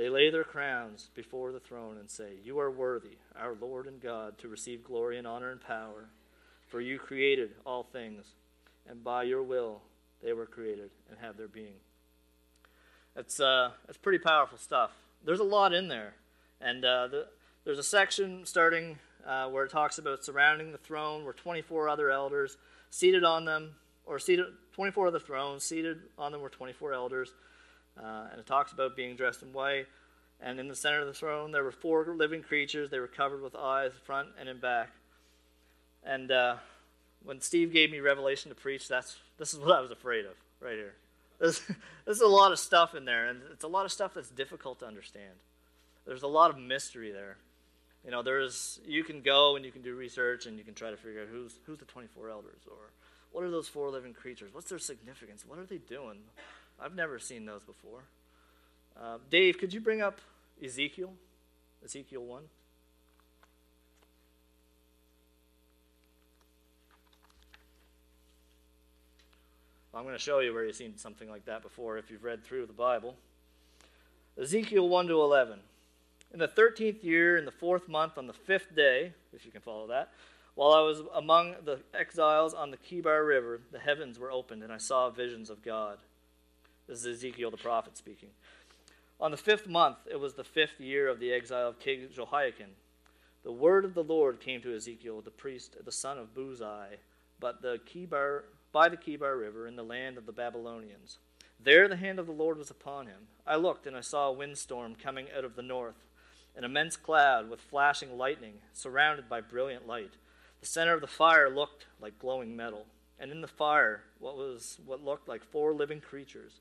[0.00, 4.00] They lay their crowns before the throne and say, You are worthy, our Lord and
[4.00, 6.08] God, to receive glory and honor and power,
[6.68, 8.24] for you created all things,
[8.88, 9.82] and by your will
[10.24, 11.74] they were created and have their being.
[13.14, 14.92] It's, uh, it's pretty powerful stuff.
[15.22, 16.14] There's a lot in there.
[16.62, 17.26] And uh, the,
[17.66, 22.10] there's a section starting uh, where it talks about surrounding the throne, where 24 other
[22.10, 22.56] elders
[22.88, 23.72] seated on them,
[24.06, 25.62] or seated, 24 of the thrones.
[25.62, 27.34] Seated on them were 24 elders.
[28.02, 29.86] Uh, and it talks about being dressed in white.
[30.40, 32.90] And in the center of the throne, there were four living creatures.
[32.90, 34.90] They were covered with eyes, front and in back.
[36.02, 36.56] And uh,
[37.24, 40.32] when Steve gave me Revelation to preach, that's this is what I was afraid of
[40.60, 40.94] right here.
[41.38, 41.60] There's,
[42.04, 44.80] there's a lot of stuff in there, and it's a lot of stuff that's difficult
[44.80, 45.34] to understand.
[46.06, 47.36] There's a lot of mystery there.
[48.04, 50.90] You know, there's you can go and you can do research and you can try
[50.90, 52.92] to figure out who's who's the 24 elders or
[53.30, 54.54] what are those four living creatures?
[54.54, 55.44] What's their significance?
[55.46, 56.18] What are they doing?
[56.82, 58.04] I've never seen those before.
[59.00, 60.20] Uh, Dave, could you bring up
[60.62, 61.12] Ezekiel?
[61.84, 62.42] Ezekiel 1.
[69.92, 72.44] I'm going to show you where you've seen something like that before if you've read
[72.44, 73.16] through the Bible.
[74.40, 75.58] Ezekiel 1 to 11.
[76.32, 79.60] In the 13th year, in the fourth month, on the fifth day, if you can
[79.60, 80.12] follow that,
[80.54, 84.72] while I was among the exiles on the Kebar River, the heavens were opened, and
[84.72, 85.98] I saw visions of God.
[86.90, 88.30] This is Ezekiel the prophet speaking.
[89.20, 92.70] On the fifth month, it was the fifth year of the exile of King Jehoiachin.
[93.44, 96.96] The word of the Lord came to Ezekiel, the priest, the son of Buzi,
[97.38, 101.18] but the Kebar by the Kebar River in the land of the Babylonians.
[101.62, 103.28] There the hand of the Lord was upon him.
[103.46, 106.08] I looked, and I saw a windstorm coming out of the north,
[106.56, 110.14] an immense cloud with flashing lightning, surrounded by brilliant light.
[110.58, 114.80] The center of the fire looked like glowing metal, and in the fire what was
[114.84, 116.58] what looked like four living creatures.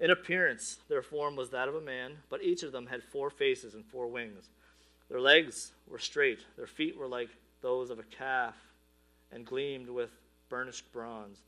[0.00, 3.28] In appearance, their form was that of a man, but each of them had four
[3.28, 4.48] faces and four wings.
[5.10, 7.28] Their legs were straight, their feet were like
[7.60, 8.56] those of a calf,
[9.30, 10.10] and gleamed with
[10.48, 11.42] burnished bronze.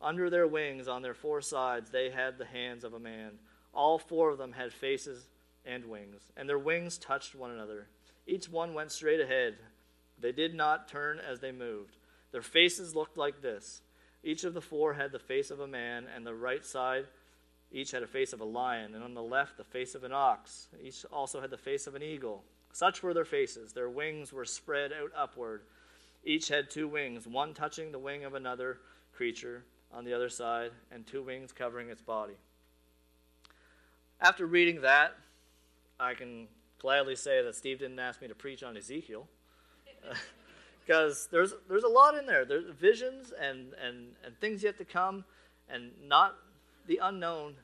[0.00, 3.32] Under their wings, on their four sides, they had the hands of a man.
[3.74, 5.28] All four of them had faces
[5.66, 7.86] and wings, and their wings touched one another.
[8.26, 9.56] Each one went straight ahead.
[10.18, 11.96] They did not turn as they moved.
[12.32, 13.82] Their faces looked like this.
[14.22, 17.06] Each of the four had the face of a man, and the right side
[17.72, 20.12] each had a face of a lion, and on the left the face of an
[20.12, 20.68] ox.
[20.82, 22.44] Each also had the face of an eagle.
[22.72, 23.72] Such were their faces.
[23.72, 25.62] Their wings were spread out upward
[26.24, 28.78] each had two wings, one touching the wing of another
[29.12, 32.34] creature on the other side, and two wings covering its body.
[34.20, 35.14] After reading that,
[35.98, 39.26] I can gladly say that Steve didn't ask me to preach on Ezekiel.
[40.86, 42.44] Because there's, there's a lot in there.
[42.44, 45.24] There's visions and, and, and things yet to come,
[45.68, 46.34] and not
[46.86, 47.54] the unknown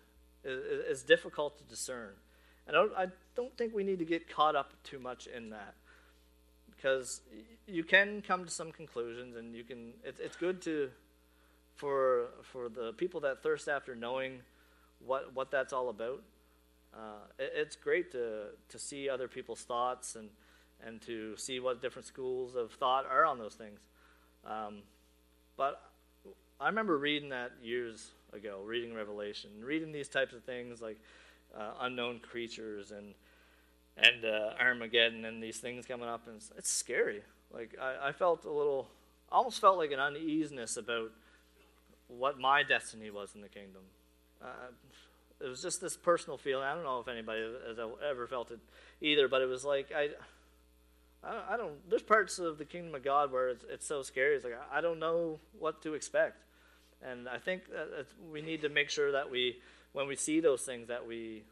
[0.45, 2.13] is, is difficult to discern.
[2.67, 5.51] And I don't, I don't think we need to get caught up too much in
[5.51, 5.75] that
[6.77, 7.23] because
[7.67, 9.95] you can come to some conclusions, and you can.
[10.05, 10.91] It's it's good to
[11.75, 14.41] for for the people that thirst after knowing
[15.05, 16.23] what what that's all about.
[16.95, 20.31] Uh, it, it's great to to see other people's thoughts and
[20.85, 23.81] and to see what different schools of thought are on those things.
[24.45, 24.83] Um,
[25.57, 25.86] but
[26.61, 30.99] I remember reading that years ago, reading Revelation, reading these types of things like
[31.57, 33.15] uh, unknown creatures and
[33.97, 37.23] and uh, Armageddon and these things coming up, and it's, it's scary.
[37.53, 38.89] Like I, I, felt a little,
[39.33, 41.13] almost felt like an uneasiness about
[42.09, 43.83] what my destiny was in the kingdom.
[44.43, 44.69] Uh,
[45.41, 46.65] it was just this personal feeling.
[46.65, 48.61] I don't know if anybody has ever felt it
[49.01, 50.11] either, but it was like I,
[51.23, 51.89] I, don't.
[51.89, 54.37] There's parts of the kingdom of God where it's, it's so scary.
[54.37, 56.43] It's like I don't know what to expect,
[57.03, 59.59] and I think that we need to make sure that we,
[59.93, 61.45] when we see those things, that we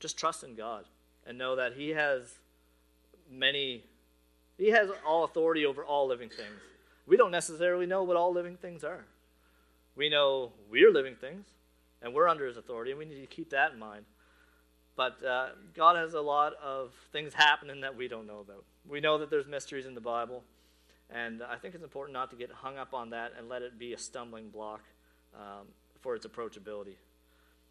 [0.00, 0.84] just trust in God
[1.26, 2.38] and know that He has
[3.30, 3.84] many,
[4.58, 6.60] He has all authority over all living things.
[7.06, 9.04] We don't necessarily know what all living things are.
[9.96, 11.46] We know we're living things,
[12.00, 14.04] and we're under His authority, and we need to keep that in mind.
[14.96, 18.64] But uh, God has a lot of things happening that we don't know about.
[18.88, 20.42] We know that there's mysteries in the Bible,
[21.10, 23.78] and I think it's important not to get hung up on that and let it
[23.78, 24.82] be a stumbling block
[25.34, 25.68] um,
[26.00, 26.96] for its approachability.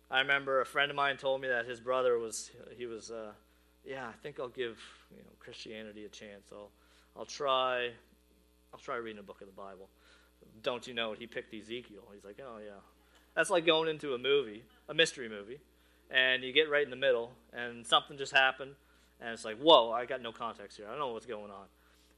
[0.09, 3.31] I remember a friend of mine told me that his brother was he was uh,
[3.85, 4.77] yeah I think I'll give
[5.09, 6.49] you know Christianity a chance.
[6.51, 6.71] I'll
[7.15, 7.91] I'll try
[8.73, 9.89] I'll try reading a book of the Bible.
[10.63, 12.03] Don't you know he picked Ezekiel?
[12.13, 12.79] He's like oh yeah,
[13.35, 15.59] that's like going into a movie, a mystery movie,
[16.11, 18.75] and you get right in the middle and something just happened
[19.19, 21.65] and it's like whoa I got no context here I don't know what's going on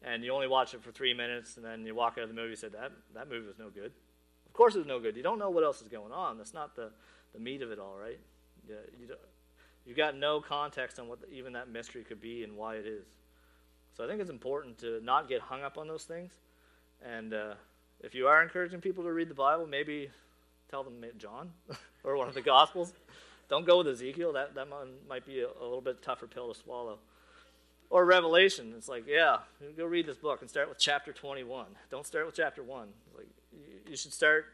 [0.03, 2.35] and you only watch it for three minutes and then you walk out of the
[2.35, 3.91] movie and said that that movie was no good.
[4.45, 5.15] Of course it was no good.
[5.15, 6.37] You don't know what else is going on.
[6.37, 6.91] That's not the
[7.33, 8.19] the meat of it all, right?
[8.67, 9.15] You, you,
[9.85, 12.85] you got no context on what the, even that mystery could be and why it
[12.85, 13.05] is.
[13.97, 16.31] So I think it's important to not get hung up on those things.
[17.05, 17.55] And uh,
[18.01, 20.09] if you are encouraging people to read the Bible, maybe
[20.69, 21.51] tell them John
[22.03, 22.93] or one of the Gospels.
[23.49, 24.33] Don't go with Ezekiel.
[24.33, 24.67] That, that
[25.07, 26.99] might be a, a little bit tougher pill to swallow.
[27.93, 28.73] Or Revelation.
[28.75, 29.37] It's like, yeah,
[29.77, 31.67] go read this book and start with chapter 21.
[31.91, 32.87] Don't start with chapter 1.
[33.15, 33.27] Like,
[33.87, 34.45] you, should start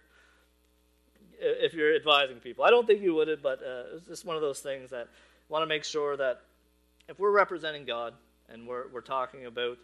[1.40, 2.66] if you're advising people.
[2.66, 5.08] I don't think you would, but uh, it's just one of those things that
[5.48, 6.42] want to make sure that
[7.08, 8.14] if we're representing God
[8.50, 9.78] and we're, we're talking about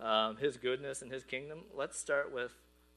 [0.00, 2.52] um, His goodness and His kingdom, let's start with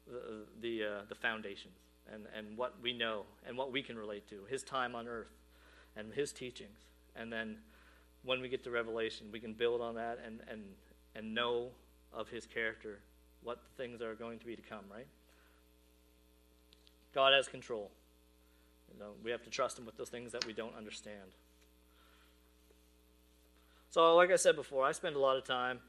[0.08, 1.76] the, the, uh, the foundations
[2.10, 5.34] and, and what we know and what we can relate to, His time on earth
[5.98, 6.86] and His teachings.
[7.18, 7.58] And then
[8.26, 10.62] when we get to Revelation, we can build on that and, and,
[11.16, 11.70] and know
[12.14, 13.00] of His character,
[13.44, 15.08] what things are going to be to come, right?
[17.14, 17.92] God has control.
[18.94, 21.36] You know, we have to trust Him with those things that we don't understand.
[23.90, 25.80] So, like I said before, I spend a lot of time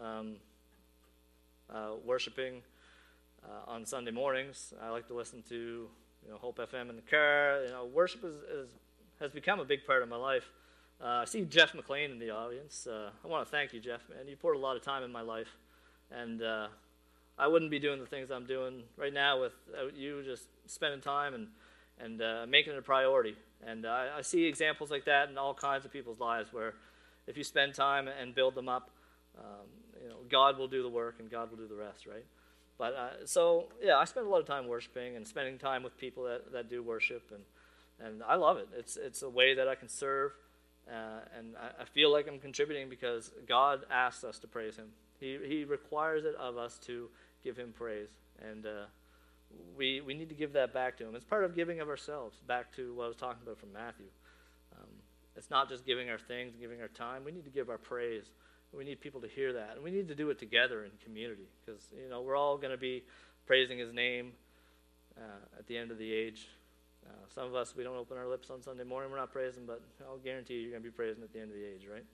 [0.00, 0.36] um,
[1.68, 2.62] uh, worshiping
[3.44, 4.72] uh, on Sunday mornings.
[4.80, 7.62] I like to listen to you know Hope FM in the car.
[7.64, 8.70] You know, worship is, is
[9.20, 10.52] has become a big part of my life.
[11.00, 12.86] Uh, I see Jeff McLean in the audience.
[12.86, 14.00] Uh, I want to thank you, Jeff.
[14.08, 15.56] Man, you poured a lot of time in my life,
[16.10, 16.66] and uh,
[17.38, 21.34] I wouldn't be doing the things I'm doing right now without you just spending time
[21.34, 21.48] and
[22.00, 23.36] and uh, making it a priority.
[23.66, 26.74] And I, I see examples like that in all kinds of people's lives where
[27.26, 28.90] if you spend time and build them up,
[29.36, 29.66] um,
[30.00, 32.24] you know, God will do the work and God will do the rest, right?
[32.78, 35.96] But uh, so yeah, I spend a lot of time worshiping and spending time with
[35.98, 37.42] people that, that do worship, and
[38.00, 38.68] and I love it.
[38.76, 40.32] It's it's a way that I can serve,
[40.88, 44.86] uh, and I, I, feel like I'm contributing because God asks us to praise Him.
[45.20, 47.08] He He requires it of us to
[47.44, 48.08] give Him praise,
[48.40, 48.86] and uh,
[49.76, 51.14] we we need to give that back to Him.
[51.14, 54.06] It's part of giving of ourselves back to what I was talking about from Matthew.
[54.78, 54.88] Um,
[55.36, 57.24] it's not just giving our things, giving our time.
[57.24, 58.30] We need to give our praise
[58.72, 59.72] we need people to hear that.
[59.74, 62.70] And we need to do it together in community because, you know, we're all going
[62.70, 63.02] to be
[63.46, 64.32] praising his name
[65.16, 66.48] uh, at the end of the age.
[67.08, 69.64] Uh, some of us, we don't open our lips on Sunday morning, we're not praising,
[69.66, 71.86] but I'll guarantee you you're going to be praising at the end of the age,
[71.90, 72.04] right?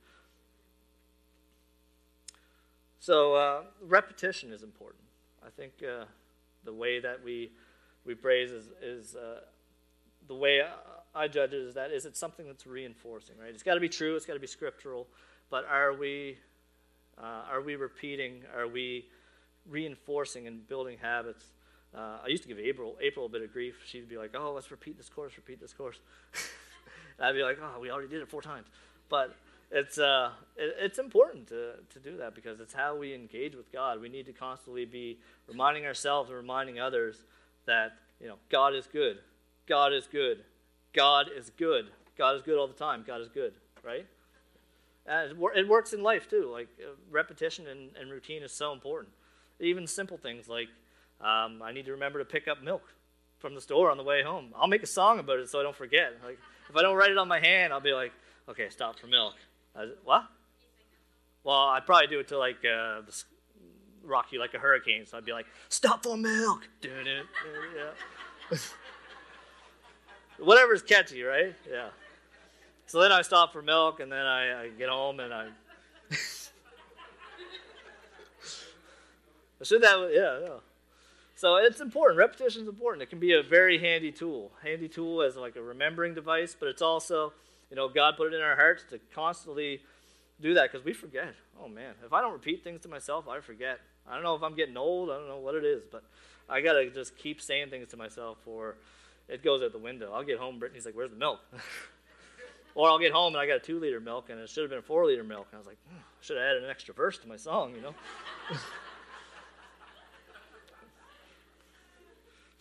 [3.01, 5.03] So, uh, repetition is important.
[5.45, 6.05] I think uh,
[6.65, 7.51] the way that we,
[8.07, 9.41] we praise is, is uh,
[10.27, 10.63] the way
[11.15, 13.51] I judge it is that is it something that's reinforcing, right?
[13.51, 15.07] It's got to be true, it's got to be scriptural
[15.51, 16.39] but are we,
[17.17, 18.43] uh, are we repeating?
[18.57, 19.07] Are we
[19.69, 21.45] reinforcing and building habits?
[21.97, 23.77] Uh, I used to give April, April a bit of grief.
[23.87, 26.01] She'd be like, oh, let's repeat this course, repeat this course.
[27.21, 28.67] I'd be like, oh, we already did it four times.
[29.09, 29.37] But
[29.71, 33.71] it's, uh, it, it's important to, to do that because it's how we engage with
[33.73, 34.01] God.
[34.01, 37.25] We need to constantly be reminding ourselves and reminding others
[37.67, 39.19] that, you know, God is good.
[39.67, 40.45] God is good.
[40.93, 41.87] God is good.
[42.17, 43.05] God is good all the time.
[43.07, 44.07] God is good, right?
[45.09, 46.49] Uh, it works in life too.
[46.51, 49.13] Like uh, repetition and, and, routine is so important.
[49.61, 50.69] Even simple things like
[51.25, 52.83] um, I need to remember to pick up milk
[53.39, 54.53] from the store on the way home.
[54.57, 56.13] I'll make a song about it so I don't forget.
[56.25, 58.13] Like if I don't write it on my hand, I'll be like,
[58.49, 59.35] okay, stop for milk.
[59.75, 60.25] Uh, what?
[61.43, 63.03] Well, I'd probably do it to like uh,
[64.03, 65.07] rock you like a hurricane.
[65.07, 66.69] So I'd be like, stop for milk.
[66.83, 68.59] yeah.
[70.39, 71.55] Whatever's catchy, right?
[71.71, 71.89] Yeah.
[72.87, 75.47] So then I stop for milk, and then I, I get home and I.
[79.61, 80.59] I should that yeah yeah.
[81.45, 82.17] So it's important.
[82.17, 83.03] Repetition is important.
[83.03, 84.51] It can be a very handy tool.
[84.63, 87.35] Handy tool as like a remembering device, but it's also,
[87.69, 89.83] you know, God put it in our hearts to constantly
[90.41, 91.35] do that because we forget.
[91.63, 93.79] Oh man, if I don't repeat things to myself, I forget.
[94.09, 95.11] I don't know if I'm getting old.
[95.11, 96.03] I don't know what it is, but
[96.49, 98.77] I gotta just keep saying things to myself, or
[99.29, 100.15] it goes out the window.
[100.15, 100.59] I'll get home.
[100.59, 101.41] Brittany's like, "Where's the milk?"
[102.77, 104.71] Or I'll get home and I got a two liter milk and it should have
[104.71, 105.47] been a four liter milk.
[105.53, 107.73] And I was like, hmm, I should have added an extra verse to my song,
[107.73, 107.95] you know?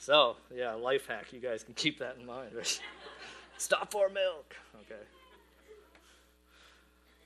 [0.03, 1.31] so, yeah, life hack.
[1.31, 2.51] You guys can keep that in mind.
[3.57, 4.53] Stop for milk.
[4.81, 5.01] Okay.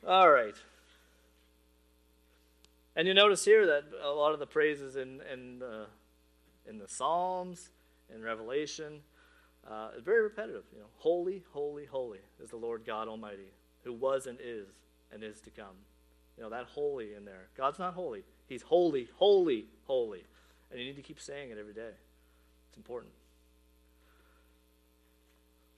[0.07, 0.53] All right.
[2.95, 5.63] And you notice here that a lot of the praises in, in,
[6.69, 7.71] in the Psalms,
[8.13, 9.01] in Revelation,
[9.67, 10.65] uh, it's very repetitive.
[10.71, 13.51] You know, holy, holy, holy is the Lord God Almighty,
[13.85, 14.67] who was and is
[15.11, 15.75] and is to come.
[16.37, 17.47] You know that holy in there.
[17.57, 18.21] God's not holy.
[18.45, 20.23] He's holy, holy, holy,
[20.69, 21.91] and you need to keep saying it every day.
[22.77, 23.11] It's important.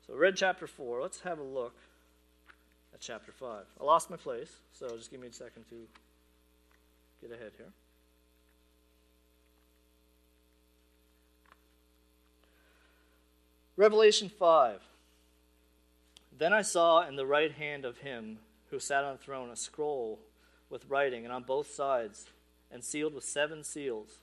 [0.06, 1.02] So, read chapter four.
[1.02, 1.76] Let's have a look
[2.94, 3.64] at chapter five.
[3.80, 5.76] I lost my place, so just give me a second to
[7.22, 7.68] get ahead here.
[13.78, 14.82] Revelation 5.
[16.38, 18.40] Then I saw in the right hand of him
[18.72, 20.20] who sat on the throne a scroll
[20.70, 22.26] with writing, and on both sides,
[22.70, 24.20] and sealed with seven seals.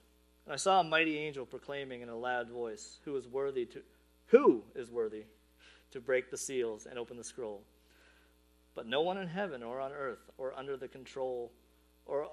[0.47, 3.83] And I saw a mighty angel proclaiming in a loud voice, Who is worthy to
[4.29, 5.25] who is worthy
[5.93, 7.63] to break the seals and open the scroll?
[8.75, 11.53] But no one in heaven or on earth or under the control
[12.07, 12.29] or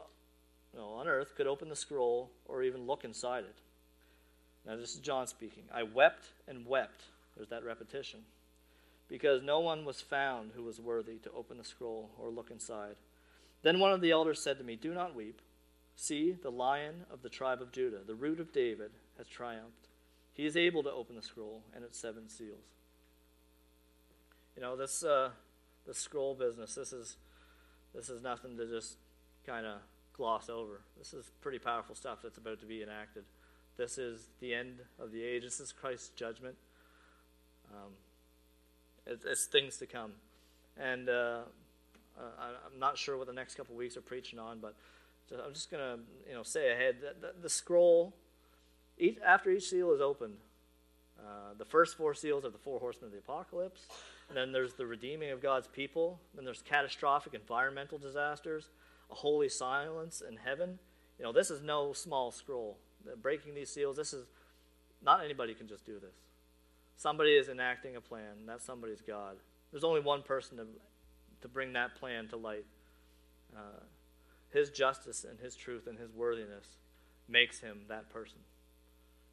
[0.75, 3.57] no, on earth could open the scroll or even look inside it.
[4.65, 5.63] Now this is John speaking.
[5.73, 7.03] I wept and wept
[7.35, 8.21] There's that repetition.
[9.09, 12.95] Because no one was found who was worthy to open the scroll or look inside.
[13.61, 15.41] Then one of the elders said to me, Do not weep.
[15.95, 19.87] See, the lion of the tribe of Judah, the root of David, has triumphed.
[20.33, 22.65] He is able to open the scroll and its seven seals.
[24.55, 25.29] You know, this uh,
[25.85, 27.17] the scroll business, this is
[27.93, 28.97] this is nothing to just
[29.45, 29.77] kind of
[30.13, 30.81] gloss over.
[30.97, 33.23] This is pretty powerful stuff that's about to be enacted.
[33.77, 35.43] This is the end of the age.
[35.43, 36.55] This is Christ's judgment.
[37.71, 37.91] Um,
[39.05, 40.11] it, it's things to come.
[40.77, 41.41] And uh,
[42.17, 44.75] I'm not sure what the next couple weeks are preaching on, but
[45.31, 48.13] I'm just going to you know say ahead that the, the scroll,
[48.97, 50.35] each, after each seal is opened,
[51.19, 53.87] uh, the first four seals are the four horsemen of the apocalypse.
[54.29, 56.19] And then there's the redeeming of God's people.
[56.35, 58.69] Then there's catastrophic environmental disasters,
[59.11, 60.79] a holy silence in heaven.
[61.19, 62.77] You know, this is no small scroll.
[63.21, 64.25] Breaking these seals, this is
[65.03, 66.15] not anybody can just do this.
[66.95, 69.35] Somebody is enacting a plan, and that somebody's God.
[69.71, 70.65] There's only one person to,
[71.41, 72.65] to bring that plan to light.
[73.55, 73.81] Uh,
[74.53, 76.77] his justice and his truth and his worthiness
[77.27, 78.37] makes him that person.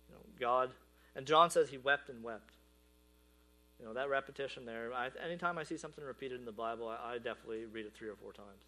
[0.08, 0.70] You know, God,
[1.14, 2.52] and John says he wept and wept.
[3.78, 7.14] You know, that repetition there, I, anytime I see something repeated in the Bible, I,
[7.14, 8.64] I definitely read it three or four times.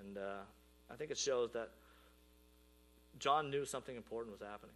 [0.00, 0.42] And uh,
[0.90, 1.70] I think it shows that
[3.18, 4.74] John knew something important was happening.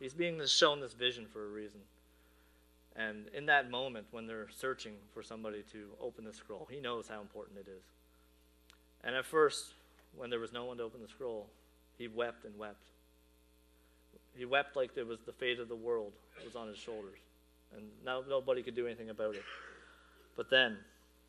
[0.00, 1.80] He's being shown this vision for a reason.
[2.96, 7.06] And in that moment, when they're searching for somebody to open the scroll, he knows
[7.08, 7.82] how important it is.
[9.04, 9.74] And at first,
[10.16, 11.48] when there was no one to open the scroll,
[11.98, 12.82] he wept and wept.
[14.36, 16.12] He wept like it was the fate of the world
[16.44, 17.18] was on his shoulders.
[17.76, 19.44] And now nobody could do anything about it.
[20.36, 20.78] But then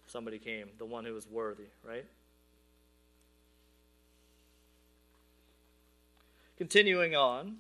[0.08, 2.06] somebody came, the one who was worthy, right?
[6.58, 7.58] Continuing on,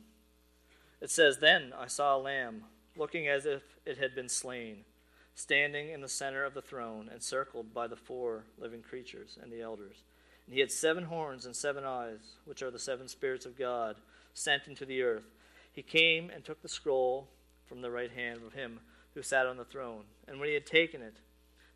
[1.01, 2.65] it says, Then I saw a lamb,
[2.95, 4.85] looking as if it had been slain,
[5.33, 9.61] standing in the center of the throne, encircled by the four living creatures and the
[9.61, 10.03] elders.
[10.51, 13.95] And he had seven horns and seven eyes, which are the seven spirits of God,
[14.33, 15.23] sent into the earth.
[15.71, 17.29] He came and took the scroll
[17.65, 18.81] from the right hand of him
[19.13, 20.03] who sat on the throne.
[20.27, 21.15] And when he had taken it,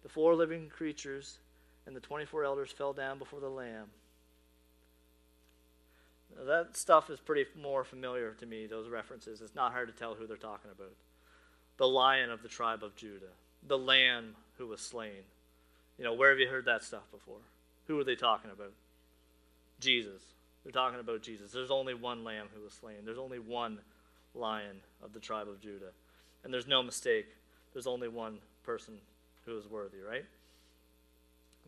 [0.03, 1.39] the four living creatures
[1.87, 3.87] and the twenty four elders fell down before the Lamb
[6.43, 9.41] that stuff is pretty more familiar to me, those references.
[9.41, 10.93] It's not hard to tell who they're talking about.
[11.77, 13.33] The lion of the tribe of Judah,
[13.67, 15.23] the lamb who was slain.
[15.97, 17.39] You know, where have you heard that stuff before?
[17.87, 18.73] Who are they talking about?
[19.79, 20.21] Jesus.
[20.63, 21.51] They're talking about Jesus.
[21.51, 22.97] There's only one lamb who was slain.
[23.03, 23.79] There's only one
[24.33, 25.91] lion of the tribe of Judah.
[26.43, 27.27] And there's no mistake.
[27.73, 28.95] There's only one person
[29.45, 30.25] who is worthy, right?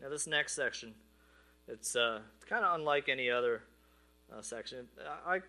[0.02, 0.94] Now, this next section,
[1.66, 3.62] it's, uh, it's kind of unlike any other
[4.32, 4.88] uh, section.
[5.26, 5.40] I,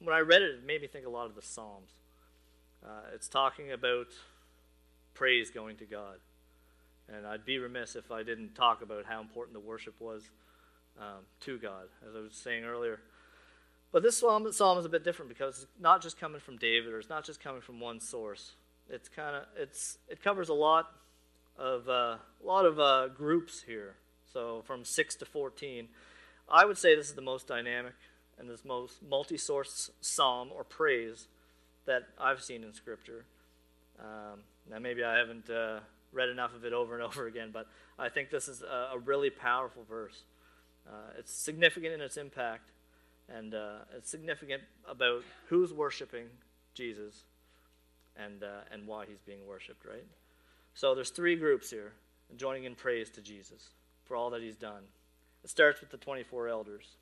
[0.00, 1.90] when I read it, it made me think a lot of the Psalms.
[2.84, 4.08] Uh, it's talking about
[5.14, 6.16] praise going to God.
[7.08, 10.30] And I'd be remiss if I didn't talk about how important the worship was
[10.98, 13.00] um, to God, as I was saying earlier.
[13.92, 16.92] But this psalm, psalm is a bit different because it's not just coming from David,
[16.92, 18.52] or it's not just coming from one source.
[18.88, 20.90] It's kind of it's it covers a lot
[21.58, 23.96] of uh, a lot of uh, groups here.
[24.32, 25.88] So from six to fourteen,
[26.48, 27.94] I would say this is the most dynamic
[28.38, 31.28] and this most multi source psalm or praise
[31.86, 33.24] that I've seen in Scripture.
[33.98, 34.40] Um,
[34.70, 35.80] now, maybe I haven't uh,
[36.12, 37.66] read enough of it over and over again, but
[37.98, 40.22] I think this is a, a really powerful verse.
[40.86, 42.70] Uh, it's significant in its impact,
[43.28, 46.26] and uh, it's significant about who's worshiping
[46.74, 47.24] Jesus
[48.16, 50.04] and, uh, and why he's being worshiped, right?
[50.74, 51.92] So there's three groups here
[52.36, 53.70] joining in praise to Jesus
[54.04, 54.82] for all that he's done.
[55.44, 56.96] It starts with the 24 elders.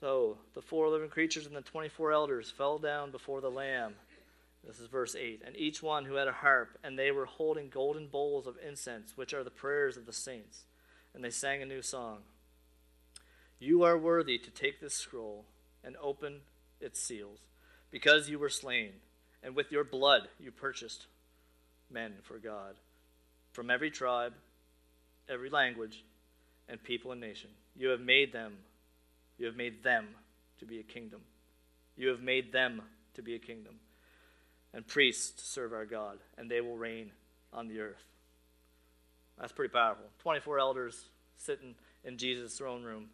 [0.00, 3.94] So the four living creatures and the 24 elders fell down before the Lamb.
[4.66, 5.42] This is verse 8.
[5.46, 9.16] And each one who had a harp, and they were holding golden bowls of incense,
[9.16, 10.64] which are the prayers of the saints.
[11.14, 12.18] And they sang a new song
[13.58, 15.44] You are worthy to take this scroll
[15.82, 16.40] and open
[16.80, 17.40] its seals,
[17.90, 18.90] because you were slain,
[19.42, 21.06] and with your blood you purchased
[21.90, 22.74] men for God
[23.52, 24.34] from every tribe,
[25.28, 26.04] every language,
[26.68, 27.50] and people and nation.
[27.76, 28.58] You have made them
[29.38, 30.08] you have made them
[30.58, 31.20] to be a kingdom.
[31.96, 32.82] You have made them
[33.14, 33.74] to be a kingdom.
[34.74, 37.10] And priests to serve our God, and they will reign
[37.52, 38.04] on the earth.
[39.38, 40.04] That's pretty powerful.
[40.20, 41.06] 24 elders
[41.36, 43.06] sitting in Jesus' throne room,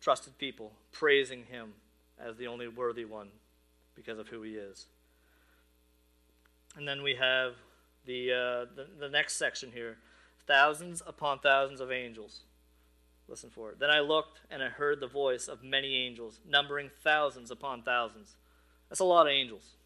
[0.00, 1.74] trusted people, praising him
[2.18, 3.28] as the only worthy one
[3.94, 4.86] because of who he is.
[6.76, 7.54] And then we have
[8.04, 9.98] the, uh, the, the next section here
[10.46, 12.40] thousands upon thousands of angels
[13.28, 13.78] Listen for it.
[13.78, 18.36] Then I looked, and I heard the voice of many angels, numbering thousands upon thousands,
[18.88, 19.76] That's a lot of angels.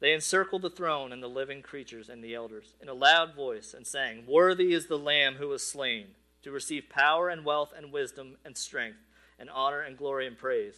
[0.00, 3.74] They encircled the throne and the living creatures and the elders in a loud voice
[3.74, 6.06] and sang, Worthy is the Lamb who was slain
[6.42, 8.98] to receive power and wealth and wisdom and strength
[9.38, 10.74] and honor and glory and praise.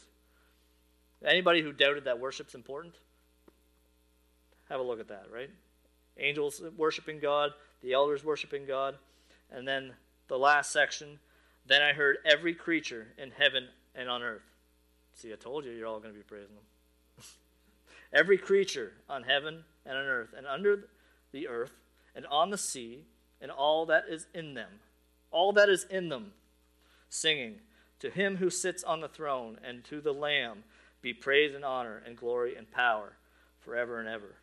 [1.24, 2.96] Anybody who doubted that worship's important?
[4.68, 5.50] Have a look at that, right?
[6.18, 8.96] Angels worshiping God, the elders worshiping God,
[9.52, 9.92] and then
[10.26, 11.20] the last section.
[11.64, 14.42] Then I heard every creature in heaven and on earth.
[15.14, 16.64] See, I told you you're all going to be praising them
[18.12, 20.88] every creature on heaven and on earth, and under
[21.32, 21.72] the earth,
[22.14, 23.04] and on the sea,
[23.40, 24.68] and all that is in them,
[25.30, 26.32] all that is in them,
[27.08, 27.56] singing,
[28.00, 30.64] To him who sits on the throne and to the Lamb
[31.02, 33.14] be praise and honor and glory and power
[33.60, 34.36] forever and ever.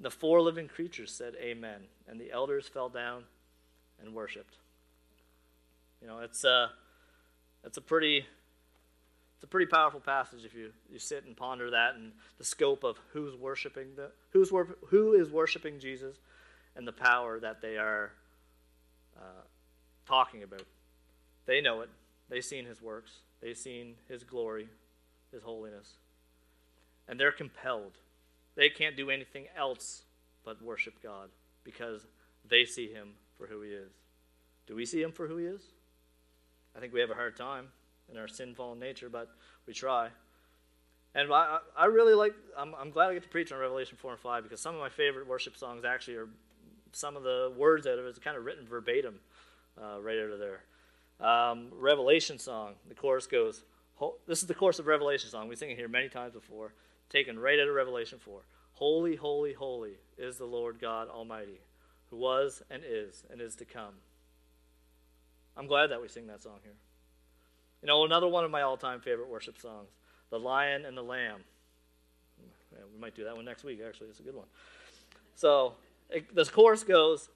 [0.00, 1.82] The four living creatures said, Amen.
[2.06, 3.24] And the elders fell down
[4.00, 4.56] and worshiped.
[6.00, 6.70] You know, it's, a,
[7.64, 8.24] it's a pretty
[9.38, 12.82] it's a pretty powerful passage if you, you sit and ponder that and the scope
[12.82, 14.50] of who's worshiping the who's
[14.88, 16.16] who is worshiping Jesus
[16.74, 18.10] and the power that they are
[19.16, 19.42] uh,
[20.08, 20.64] talking about.
[21.46, 21.88] They know it.
[22.28, 23.12] They've seen his works.
[23.40, 24.68] They've seen his glory,
[25.32, 25.92] his holiness.
[27.06, 27.92] And they're compelled.
[28.56, 30.02] They can't do anything else
[30.44, 31.28] but worship God
[31.62, 32.04] because
[32.48, 33.92] they see him for who he is.
[34.66, 35.62] Do we see him for who he is?
[36.76, 37.68] I think we have a hard time
[38.10, 39.28] in our sin fallen nature, but
[39.66, 40.08] we try.
[41.14, 44.12] And I, I really like, I'm, I'm glad I get to preach on Revelation 4
[44.12, 46.28] and 5 because some of my favorite worship songs actually are,
[46.92, 49.20] some of the words out of it is kind of written verbatim
[49.80, 50.62] uh, right out of there.
[51.20, 53.64] Um, Revelation song, the chorus goes,
[54.26, 55.48] this is the chorus of Revelation song.
[55.48, 56.72] We sing it here many times before,
[57.10, 58.40] taken right out of Revelation 4.
[58.74, 61.60] Holy, holy, holy is the Lord God Almighty,
[62.10, 63.94] who was and is and is to come.
[65.56, 66.74] I'm glad that we sing that song here.
[67.82, 69.90] You know, another one of my all time favorite worship songs,
[70.30, 71.40] The Lion and the Lamb.
[72.72, 74.08] Yeah, we might do that one next week, actually.
[74.08, 74.46] It's a good one.
[75.34, 75.74] So,
[76.10, 77.28] it, the chorus goes,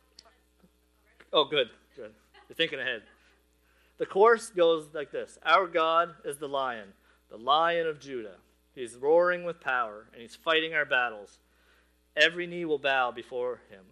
[1.32, 2.12] Oh, good, good.
[2.49, 3.03] You're thinking ahead.
[3.99, 6.88] The chorus goes like this Our God is the lion,
[7.30, 8.36] the lion of Judah.
[8.74, 11.38] He's roaring with power, and he's fighting our battles.
[12.16, 13.84] Every knee will bow before him.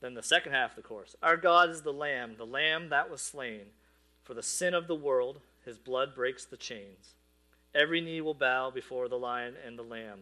[0.00, 3.10] Then the second half of the chorus Our God is the lamb, the lamb that
[3.10, 3.66] was slain
[4.22, 7.14] for the sin of the world his blood breaks the chains.
[7.74, 10.20] Every knee will bow before the lion and the lamb.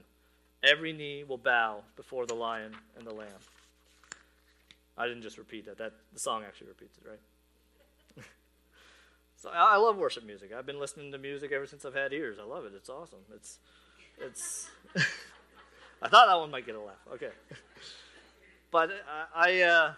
[0.62, 3.28] Every knee will bow before the lion and the lamb.
[4.96, 5.78] I didn't just repeat that.
[5.78, 8.24] That the song actually repeats it, right?
[9.36, 10.52] so I, love worship music.
[10.56, 12.36] I've been listening to music ever since I've had ears.
[12.38, 12.72] I love it.
[12.76, 13.20] It's awesome.
[13.34, 13.58] It's
[14.20, 14.68] it's.
[16.02, 17.00] I thought that one might get a laugh.
[17.14, 17.30] Okay,
[18.70, 18.90] but
[19.34, 19.60] I.
[19.60, 19.92] I uh,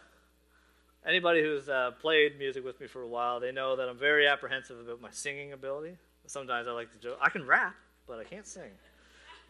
[1.06, 4.26] anybody who's uh, played music with me for a while, they know that I'm very
[4.26, 5.96] apprehensive about my singing ability.
[6.26, 7.74] Sometimes I like to joke, I can rap,
[8.06, 8.70] but I can't sing.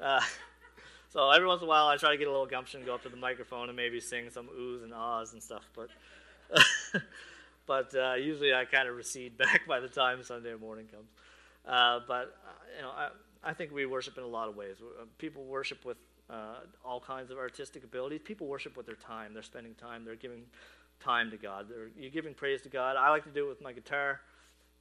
[0.01, 0.21] Uh,
[1.09, 3.03] so every once in a while, I try to get a little gumption, go up
[3.03, 5.69] to the microphone, and maybe sing some oohs and ahs and stuff.
[5.75, 5.89] But
[7.67, 11.09] but uh, usually I kind of recede back by the time Sunday morning comes.
[11.67, 13.09] Uh, but uh, you know, I,
[13.45, 14.77] I think we worship in a lot of ways.
[14.81, 15.99] Uh, people worship with
[16.31, 18.21] uh, all kinds of artistic abilities.
[18.25, 19.35] People worship with their time.
[19.35, 20.05] They're spending time.
[20.05, 20.45] They're giving
[21.03, 21.67] time to God.
[21.99, 22.97] You're giving praise to God.
[22.97, 24.21] I like to do it with my guitar.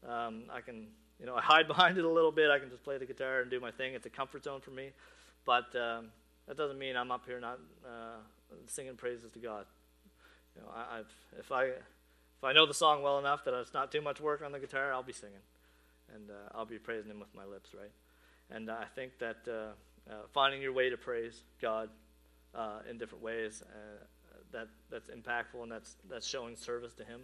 [0.08, 0.88] Um, I can,
[1.20, 2.50] you know, I hide behind it a little bit.
[2.50, 3.94] I can just play the guitar and do my thing.
[3.94, 4.92] It's a comfort zone for me.
[5.46, 6.08] But um,
[6.48, 8.20] that doesn't mean I'm up here not uh,
[8.68, 9.66] singing praises to God.
[10.56, 13.74] You know, I, I've, if I if I know the song well enough that it's
[13.74, 15.44] not too much work on the guitar, I'll be singing,
[16.14, 17.92] and uh, I'll be praising Him with my lips, right?
[18.50, 21.90] And I think that uh, uh, finding your way to praise God
[22.54, 24.04] uh, in different ways uh,
[24.52, 27.22] that that's impactful and that's that's showing service to Him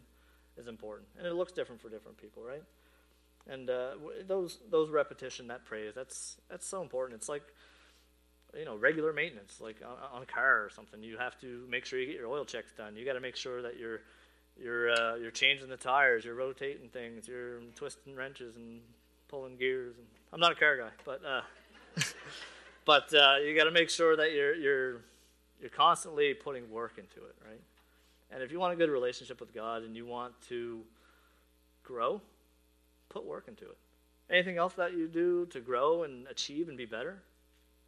[0.57, 1.07] is important.
[1.17, 2.63] And it looks different for different people, right?
[3.49, 3.91] And uh,
[4.27, 7.17] those those repetition, that praise, that's that's so important.
[7.19, 7.43] It's like
[8.57, 11.01] you know regular maintenance, like on, on, a car or something.
[11.01, 12.95] You have to make sure you get your oil checks done.
[12.95, 14.01] You got to make sure that you're
[14.61, 18.81] you're uh, you're changing the tires, you're rotating things, you're twisting wrenches and
[19.29, 19.95] pulling gears.
[19.97, 21.41] And I'm not a car guy, but uh,
[22.85, 25.01] but uh, you got to make sure that you're you're
[25.59, 27.61] you're constantly putting work into it, right?
[28.31, 30.81] And if you want a good relationship with God and you want to
[31.83, 32.21] grow,
[33.09, 33.77] put work into it.
[34.29, 37.21] Anything else that you do to grow and achieve and be better,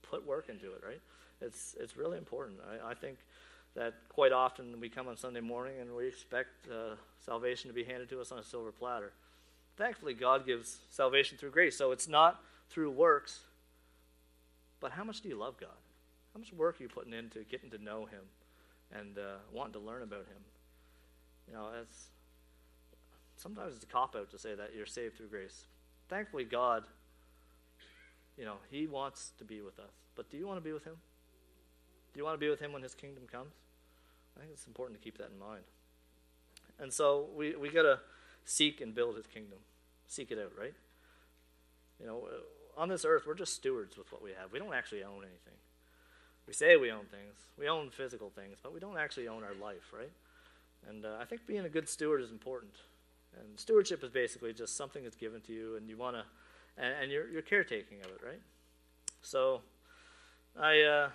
[0.02, 1.02] put work into it, right?
[1.42, 2.60] It's, it's really important.
[2.66, 3.18] I, I think
[3.76, 7.84] that quite often we come on Sunday morning and we expect uh, salvation to be
[7.84, 9.12] handed to us on a silver platter.
[9.78, 13.42] Thankfully, God gives salvation through grace, so it's not through works.
[14.80, 15.70] But how much do you love God?
[16.40, 18.22] How much work are you putting into getting to know Him
[18.98, 20.42] and uh, wanting to learn about Him?
[21.46, 22.12] You know, it's
[23.36, 25.66] sometimes it's a cop out to say that you're saved through grace.
[26.08, 26.86] Thankfully, God,
[28.38, 29.92] you know, He wants to be with us.
[30.16, 30.96] but do you want to be with Him?
[32.14, 33.52] Do you want to be with Him when His kingdom comes?
[34.38, 35.64] I think it's important to keep that in mind.
[36.80, 38.00] And so we, we got to
[38.46, 39.60] seek and build His kingdom.
[40.08, 40.74] Seek it out, right?
[42.00, 42.28] You know,
[42.78, 44.54] on this earth, we're just stewards with what we have.
[44.54, 45.60] We don't actually own anything.
[46.50, 49.54] We say we own things, we own physical things, but we don't actually own our
[49.62, 50.10] life, right?
[50.89, 52.74] And uh, I think being a good steward is important.
[53.39, 56.24] And stewardship is basically just something that's given to you, and you want to,
[56.76, 58.41] and, and, you're, you're caretaking of it, right?
[59.22, 59.62] So,
[60.60, 61.10] I uh,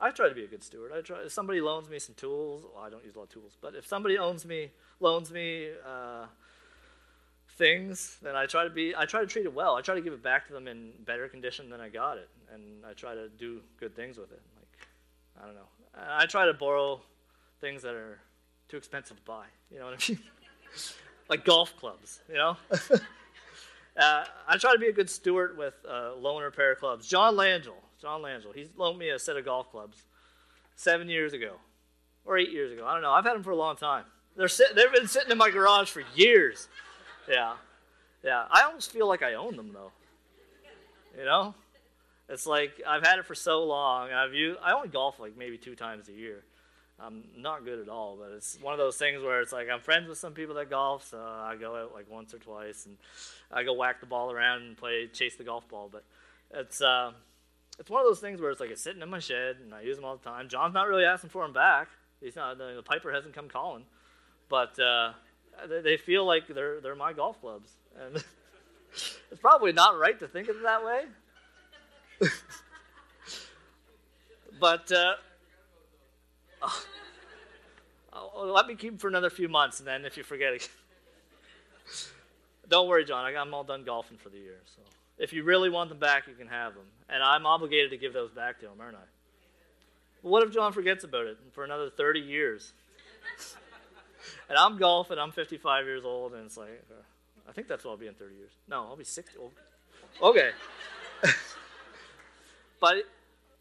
[0.00, 0.92] I try to be a good steward.
[0.96, 1.22] I try.
[1.24, 3.74] If somebody loans me some tools, well, I don't use a lot of tools, but
[3.74, 4.70] if somebody owns me,
[5.00, 6.26] loans me uh,
[7.58, 8.94] things, then I try to be.
[8.94, 9.74] I try to treat it well.
[9.74, 12.28] I try to give it back to them in better condition than I got it,
[12.54, 14.42] and I try to do good things with it.
[15.40, 15.68] I don't know.
[15.96, 17.00] I try to borrow
[17.60, 18.18] things that are
[18.68, 19.46] too expensive to buy.
[19.70, 20.20] You know what I mean?
[21.28, 22.20] like golf clubs.
[22.28, 22.56] You know.
[23.96, 27.06] uh, I try to be a good steward with uh, loaner pair of clubs.
[27.06, 28.54] John Langell John Langell.
[28.54, 30.02] He loaned me a set of golf clubs
[30.76, 31.54] seven years ago,
[32.24, 32.86] or eight years ago.
[32.86, 33.10] I don't know.
[33.10, 34.04] I've had them for a long time.
[34.36, 36.68] They're sit- they've been sitting in my garage for years.
[37.28, 37.54] Yeah,
[38.22, 38.44] yeah.
[38.50, 39.92] I almost feel like I own them though.
[41.18, 41.54] You know,
[42.28, 44.10] it's like I've had it for so long.
[44.12, 44.58] I've used.
[44.62, 46.44] I only golf like maybe two times a year.
[46.98, 49.80] I'm not good at all, but it's one of those things where it's like I'm
[49.80, 52.96] friends with some people that golf, so I go out like once or twice and
[53.52, 55.90] I go whack the ball around and play chase the golf ball.
[55.92, 56.04] But
[56.52, 57.12] it's uh,
[57.78, 59.82] it's one of those things where it's like it's sitting in my shed and I
[59.82, 60.48] use them all the time.
[60.48, 61.88] John's not really asking for them back.
[62.20, 62.56] He's not.
[62.56, 63.84] The, Piper hasn't come calling,
[64.48, 65.12] but uh,
[65.68, 67.70] they, feel like they're they're my golf clubs,
[68.00, 68.16] and
[69.30, 71.02] it's probably not right to think of it that way.
[74.60, 75.14] but uh,
[76.62, 76.82] oh,
[78.12, 80.68] oh, let me keep for another few months, and then if you forget it,
[82.68, 83.24] don't worry, John.
[83.34, 84.60] I'm all done golfing for the year.
[84.74, 84.82] So.
[85.18, 86.84] If you really want them back, you can have them.
[87.08, 89.06] And I'm obligated to give those back to him, aren't I?
[90.22, 92.72] But what if John forgets about it for another 30 years?
[94.48, 97.02] and I'm golfing, I'm 55 years old, and it's like, uh,
[97.48, 98.50] I think that's what I'll be in 30 years.
[98.68, 99.38] No, I'll be 60.
[100.22, 100.50] Okay.
[102.80, 102.96] But,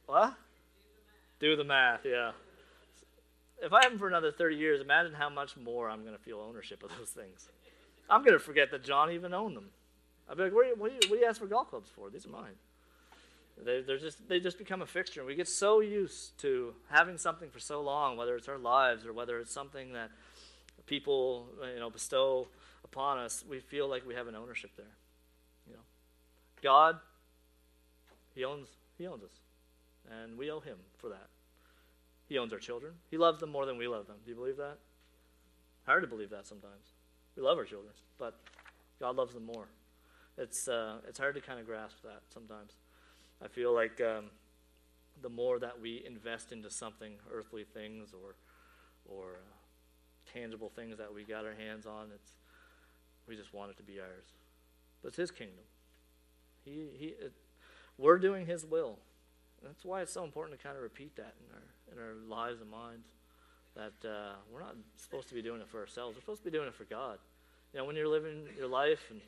[0.06, 0.36] what?
[1.40, 2.32] Do the math, yeah.
[3.62, 6.22] If I have them for another 30 years, imagine how much more I'm going to
[6.22, 7.48] feel ownership of those things.
[8.10, 9.70] I'm going to forget that John even owned them.
[10.30, 11.70] I'd be like, what do, you, what, do you, what do you ask for golf
[11.70, 12.10] clubs for?
[12.10, 12.56] These are mine.
[13.64, 15.24] They, they're just, they just become a fixture.
[15.24, 19.14] We get so used to having something for so long, whether it's our lives or
[19.14, 20.12] whether it's something that
[20.86, 22.48] people you know, bestow
[22.84, 24.86] upon us, we feel like we have an ownership there.
[25.68, 25.80] You know,
[26.62, 27.00] God,
[28.34, 28.68] He owns,
[28.98, 29.40] He owns us.
[30.10, 31.28] And we owe Him for that.
[32.28, 32.94] He owns our children.
[33.12, 34.18] He loves them more than we love them.
[34.24, 34.78] Do you believe that?
[35.86, 36.94] Hard to believe that sometimes.
[37.36, 38.40] We love our children, but
[39.00, 39.68] God loves them more
[40.38, 42.74] it's uh, it's hard to kind of grasp that sometimes.
[43.44, 44.26] I feel like um,
[45.22, 48.36] the more that we invest into something, earthly things or
[49.08, 52.32] or uh, tangible things that we got our hands on, it's
[53.28, 54.34] we just want it to be ours.
[55.02, 55.64] But it's His kingdom.
[56.64, 57.34] He he, it,
[57.98, 58.98] we're doing His will.
[59.64, 62.62] That's why it's so important to kind of repeat that in our in our lives
[62.62, 63.08] and minds.
[63.76, 66.16] That uh, we're not supposed to be doing it for ourselves.
[66.16, 67.20] We're supposed to be doing it for God.
[67.74, 69.20] You know, when you're living your life and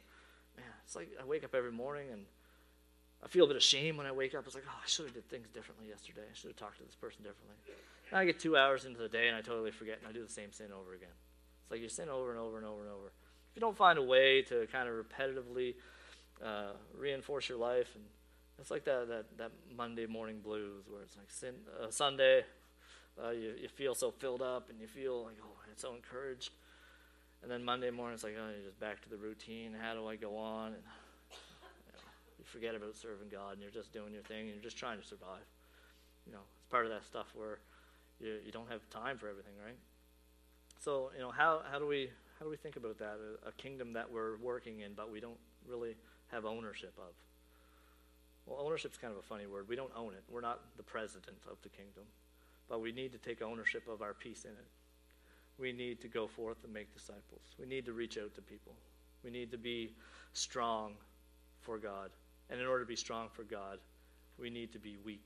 [0.55, 2.25] man, it's like I wake up every morning and
[3.23, 4.45] I feel a bit of shame when I wake up.
[4.45, 6.21] It's like, oh, I should have did things differently yesterday.
[6.21, 7.57] I should have talked to this person differently.
[8.09, 10.23] And I get two hours into the day and I totally forget and I do
[10.23, 11.15] the same sin over again.
[11.63, 13.07] It's like you sin over and over and over and over.
[13.07, 15.75] If you don't find a way to kind of repetitively
[16.41, 18.05] uh, reinforce your life, and
[18.59, 22.43] it's like that, that, that Monday morning blues where it's like sin, uh, Sunday,
[23.23, 26.51] uh, you, you feel so filled up and you feel like, oh, I'm so encouraged.
[27.43, 29.75] And then Monday morning, it's like, oh, you're just back to the routine.
[29.79, 30.67] How do I go on?
[30.67, 30.83] And
[31.29, 31.99] you, know,
[32.39, 34.99] you forget about serving God, and you're just doing your thing, and you're just trying
[34.99, 35.45] to survive.
[36.25, 37.59] You know, it's part of that stuff where
[38.19, 39.77] you, you don't have time for everything, right?
[40.79, 43.17] So, you know, how, how do we how do we think about that?
[43.45, 45.95] A, a kingdom that we're working in, but we don't really
[46.31, 47.13] have ownership of.
[48.47, 49.67] Well, ownership is kind of a funny word.
[49.67, 50.23] We don't own it.
[50.29, 52.03] We're not the president of the kingdom,
[52.67, 54.67] but we need to take ownership of our piece in it
[55.57, 57.41] we need to go forth and make disciples.
[57.59, 58.73] We need to reach out to people.
[59.23, 59.93] We need to be
[60.33, 60.93] strong
[61.61, 62.11] for God.
[62.49, 63.79] And in order to be strong for God,
[64.39, 65.25] we need to be weak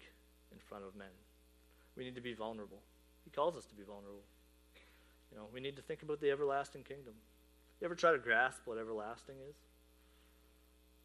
[0.52, 1.08] in front of men.
[1.98, 2.80] We need to be vulnerable.
[3.26, 4.24] He calls us to be vulnerable.
[5.32, 7.14] You know, we need to think about the everlasting kingdom.
[7.80, 9.56] You ever try to grasp what everlasting is?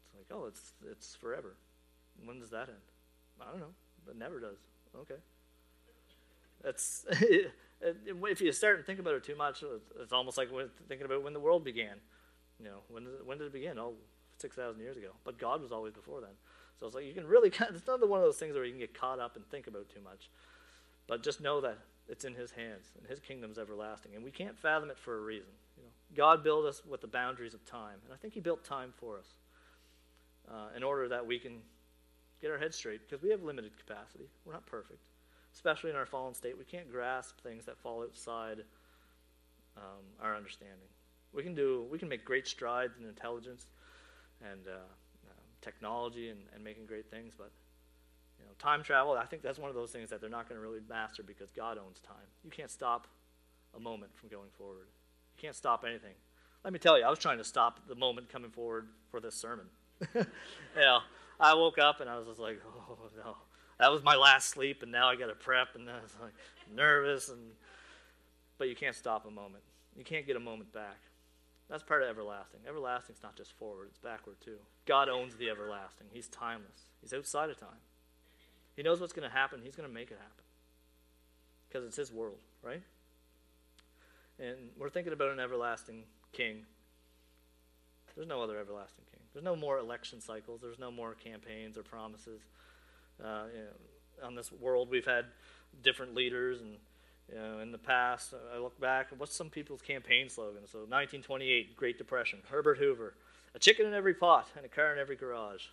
[0.05, 1.55] It's like, oh, it's it's forever.
[2.25, 2.77] When does that end?
[3.41, 3.73] I don't know,
[4.05, 4.57] but never does.
[4.95, 5.21] Okay.
[6.63, 7.05] That's
[7.81, 9.63] if you start and think about it too much,
[10.01, 10.49] it's almost like
[10.87, 11.97] thinking about when the world began.
[12.59, 13.77] You know, when did it, when did it begin?
[13.77, 13.93] Oh,
[14.39, 15.09] 6,000 years ago.
[15.23, 16.31] But God was always before then.
[16.79, 17.71] So it's like you can really, kind.
[17.75, 19.89] it's not one of those things where you can get caught up and think about
[19.89, 20.29] too much.
[21.07, 21.77] But just know that
[22.09, 24.15] it's in His hands, and His kingdom's everlasting.
[24.15, 25.49] And we can't fathom it for a reason.
[25.77, 28.63] You know, God built us with the boundaries of time, and I think He built
[28.63, 29.35] time for us
[30.49, 31.61] uh, in order that we can
[32.41, 34.25] get our heads straight, because we have limited capacity.
[34.45, 35.07] We're not perfect,
[35.53, 36.57] especially in our fallen state.
[36.57, 38.63] We can't grasp things that fall outside
[39.77, 40.89] um, our understanding.
[41.33, 43.67] We can do, we can make great strides in intelligence
[44.41, 44.71] and uh,
[45.29, 47.51] um, technology and, and making great things, but
[48.39, 50.59] you know, time travel, I think that's one of those things that they're not going
[50.59, 52.27] to really master because God owns time.
[52.43, 53.07] You can't stop
[53.75, 54.87] a moment from going forward.
[55.35, 56.13] You can't stop anything.
[56.63, 59.35] Let me tell you, I was trying to stop the moment coming forward for this
[59.35, 59.65] sermon.
[60.15, 60.25] you
[60.75, 60.99] know,
[61.39, 63.35] I woke up and I was just like, oh no,
[63.79, 66.33] that was my last sleep, and now I got to prep, and I was like
[66.73, 67.39] nervous, and
[68.57, 69.63] but you can't stop a moment.
[69.95, 70.97] You can't get a moment back.
[71.69, 72.61] That's part of everlasting.
[72.67, 74.57] Everlasting's not just forward; it's backward too.
[74.85, 76.07] God owns the everlasting.
[76.11, 76.85] He's timeless.
[77.01, 77.81] He's outside of time.
[78.75, 79.59] He knows what's going to happen.
[79.63, 80.43] He's going to make it happen
[81.67, 82.81] because it's His world, right?
[84.39, 86.65] And we're thinking about an everlasting King.
[88.15, 89.16] There's no other everlasting King.
[89.37, 90.61] There's no more election cycles.
[90.61, 92.41] There's no more campaigns or promises.
[93.23, 95.25] Uh, you know, on this world, we've had
[95.83, 96.77] different leaders, and
[97.31, 99.09] you know, in the past, I look back.
[99.15, 100.65] What's some people's campaign slogan?
[100.65, 102.39] So, 1928, Great Depression.
[102.49, 103.13] Herbert Hoover,
[103.53, 105.65] a chicken in every pot and a car in every garage.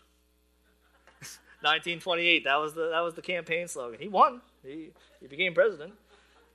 [1.63, 3.99] 1928, that was the that was the campaign slogan.
[3.99, 4.43] He won.
[4.63, 4.91] He
[5.23, 5.95] he became president.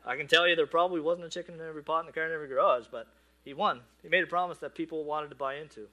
[0.05, 2.25] I can tell you there probably wasn't a chicken in every pot and a car
[2.25, 3.07] in every garage, but
[3.43, 3.79] he won.
[4.03, 5.87] He made a promise that people wanted to buy into.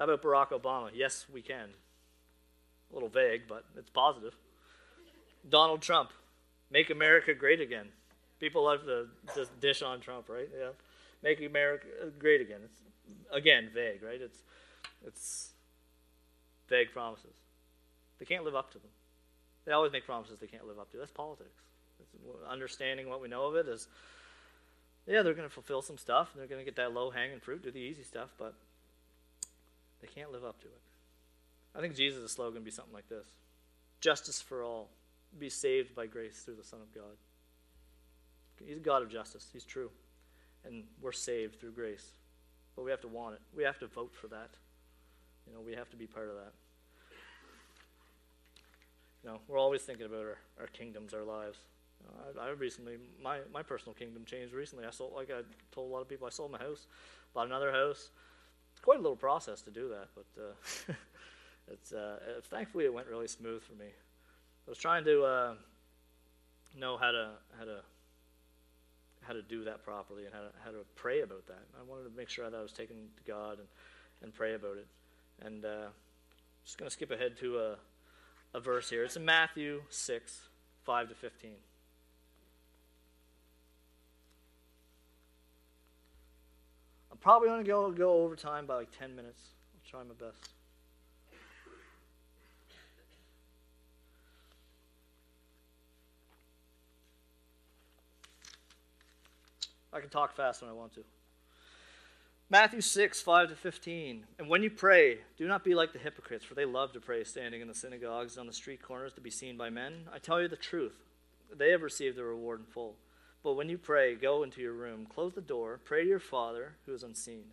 [0.00, 0.88] How about Barack Obama?
[0.94, 1.68] Yes, we can.
[2.90, 4.34] A little vague, but it's positive.
[5.46, 6.10] Donald Trump,
[6.70, 7.88] make America great again.
[8.40, 10.48] People love to just dish on Trump, right?
[10.58, 10.70] Yeah,
[11.22, 11.86] make America
[12.18, 12.60] great again.
[12.64, 12.80] It's
[13.30, 14.22] again vague, right?
[14.22, 14.38] It's
[15.06, 15.50] it's
[16.66, 17.34] vague promises.
[18.18, 18.90] They can't live up to them.
[19.66, 20.96] They always make promises they can't live up to.
[20.96, 21.60] That's politics.
[22.00, 22.14] It's
[22.50, 23.86] understanding what we know of it is,
[25.06, 26.30] yeah, they're going to fulfill some stuff.
[26.34, 28.54] They're going to get that low hanging fruit, do the easy stuff, but
[30.00, 30.80] they can't live up to it.
[31.74, 33.26] I think Jesus' slogan would be something like this
[34.00, 34.88] Justice for all,
[35.38, 37.16] be saved by grace through the Son of God.
[38.64, 39.90] He's a God of justice, He's true.
[40.64, 42.12] And we're saved through grace.
[42.76, 44.50] But we have to want it, we have to vote for that.
[45.46, 46.52] You know, we have to be part of that.
[49.22, 51.58] You know, we're always thinking about our, our kingdoms, our lives.
[52.38, 54.86] I, I, recently, my, my personal kingdom changed recently.
[54.86, 55.42] I sold, like I
[55.72, 56.86] told a lot of people, I sold my house,
[57.34, 58.10] bought another house,
[58.82, 60.92] quite a little process to do that, but uh,
[61.72, 62.18] it's uh,
[62.50, 63.86] thankfully it went really smooth for me.
[63.86, 65.54] I was trying to uh,
[66.78, 67.80] know how to how to
[69.22, 71.62] how to do that properly and how to, how to pray about that.
[71.78, 73.68] I wanted to make sure that I was taken to God and,
[74.22, 74.86] and pray about it.
[75.42, 75.88] And uh,
[76.64, 77.76] just going to skip ahead to a,
[78.54, 79.04] a verse here.
[79.04, 80.40] It's in Matthew 6,
[80.84, 81.50] 5 to 15.
[87.20, 89.40] Probably going to go go over time by like 10 minutes.
[89.74, 90.50] I'll try my best.
[99.92, 101.00] I can talk fast when I want to.
[102.48, 104.24] Matthew 6, 5 to 15.
[104.38, 107.22] And when you pray, do not be like the hypocrites, for they love to pray
[107.24, 110.08] standing in the synagogues on the street corners to be seen by men.
[110.12, 110.94] I tell you the truth,
[111.56, 112.96] they have received their reward in full.
[113.42, 116.74] But when you pray, go into your room, close the door, pray to your Father
[116.84, 117.44] who is unseen.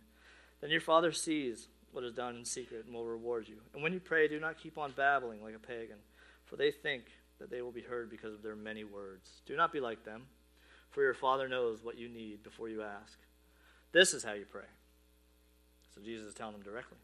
[0.60, 3.56] Then your Father sees what is done in secret and will reward you.
[3.72, 5.96] And when you pray, do not keep on babbling like a pagan,
[6.44, 7.04] for they think
[7.38, 9.40] that they will be heard because of their many words.
[9.46, 10.26] Do not be like them,
[10.90, 13.18] for your Father knows what you need before you ask.
[13.92, 14.68] This is how you pray.
[15.94, 16.98] So Jesus is telling them directly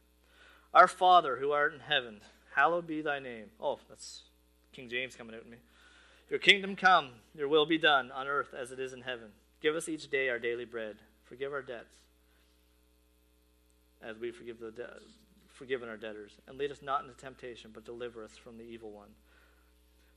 [0.75, 2.21] Our Father who art in heaven,
[2.55, 3.47] hallowed be thy name.
[3.61, 4.23] Oh, that's
[4.73, 5.59] King James coming out at me.
[6.31, 9.29] Your kingdom come, your will be done on earth as it is in heaven.
[9.61, 10.97] Give us each day our daily bread.
[11.25, 11.97] Forgive our debts
[14.03, 15.01] as we forgive the de-
[15.49, 16.33] forgiven our debtors.
[16.47, 19.11] And lead us not into temptation, but deliver us from the evil one.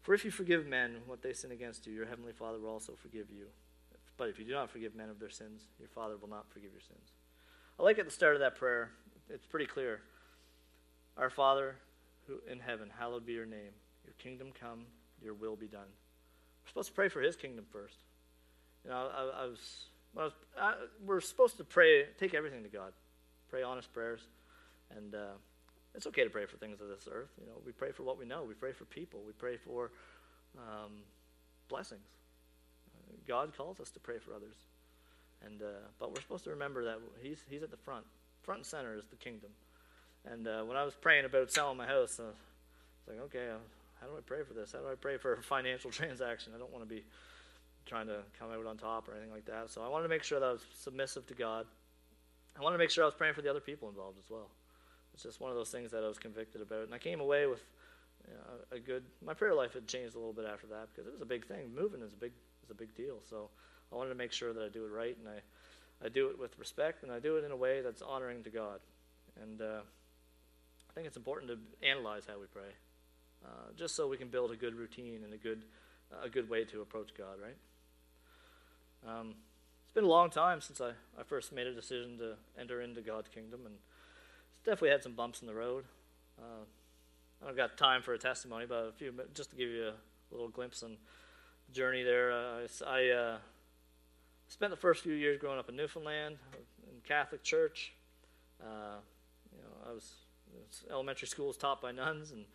[0.02, 2.94] For if you forgive men what they sin against you, your heavenly Father will also
[3.02, 3.46] forgive you.
[4.18, 6.72] But if you do not forgive men of their sins, your Father will not forgive
[6.72, 7.12] your sins.
[7.80, 8.92] I like at the start of that prayer,
[9.30, 10.02] it's pretty clear.
[11.18, 11.76] Our Father
[12.28, 13.72] who in heaven, hallowed be your name.
[14.06, 14.86] Your kingdom come,
[15.24, 15.88] your will be done.
[16.64, 17.98] We're supposed to pray for His kingdom first.
[18.84, 19.60] You know, I, I was,
[20.18, 20.74] I was I,
[21.06, 22.94] we're supposed to pray, take everything to God,
[23.50, 24.22] pray honest prayers,
[24.96, 25.36] and uh,
[25.96, 27.30] it's okay to pray for things of this earth.
[27.40, 28.44] You know, we pray for what we know.
[28.48, 29.22] We pray for people.
[29.26, 29.92] We pray for
[30.58, 30.92] um,
[31.70, 32.08] blessings.
[33.28, 34.56] God calls us to pray for others,
[35.46, 35.66] and uh,
[36.00, 38.06] but we're supposed to remember that He's He's at the front.
[38.44, 39.50] Front and center is the kingdom.
[40.26, 42.32] And uh, when I was praying about selling my house, uh,
[43.08, 43.48] It's like, okay,
[44.02, 44.72] how do I pray for this?
[44.72, 46.54] How do I pray for a financial transaction?
[46.56, 47.04] I don't want to be
[47.86, 49.70] trying to come out on top or anything like that.
[49.72, 51.66] So I wanted to make sure that I was submissive to God.
[52.58, 54.50] I wanted to make sure I was praying for the other people involved as well.
[55.14, 56.84] It's just one of those things that I was convicted about.
[56.84, 57.64] And I came away with
[58.28, 59.04] you know, a good.
[59.26, 61.46] My prayer life had changed a little bit after that because it was a big
[61.46, 61.74] thing.
[61.74, 62.34] Moving is a big
[62.64, 63.20] is a big deal.
[63.30, 63.50] So
[63.92, 66.38] I wanted to make sure that I do it right, and I I do it
[66.38, 68.80] with respect, and I do it in a way that's honoring to God.
[69.42, 69.82] And uh,
[70.90, 72.70] I think it's important to analyze how we pray,
[73.46, 75.64] uh, just so we can build a good routine and a good
[76.12, 77.38] uh, a good way to approach God.
[77.42, 77.58] Right.
[79.08, 79.36] Um,
[79.84, 83.02] it's been a long time since I, I first made a decision to enter into
[83.02, 83.76] God's kingdom, and
[84.52, 85.86] it's definitely had some bumps in the road.
[86.40, 86.66] Uh,
[87.42, 89.94] I don't got time for a testimony, but a few just to give you a
[90.32, 90.98] little glimpse on
[91.68, 92.32] the journey there.
[92.32, 93.38] Uh, I uh,
[94.48, 96.38] spent the first few years growing up in Newfoundland
[96.92, 97.94] in Catholic church.
[98.62, 99.00] Uh,
[99.56, 100.12] you know, I was,
[100.54, 102.46] was, elementary school was taught by nuns, and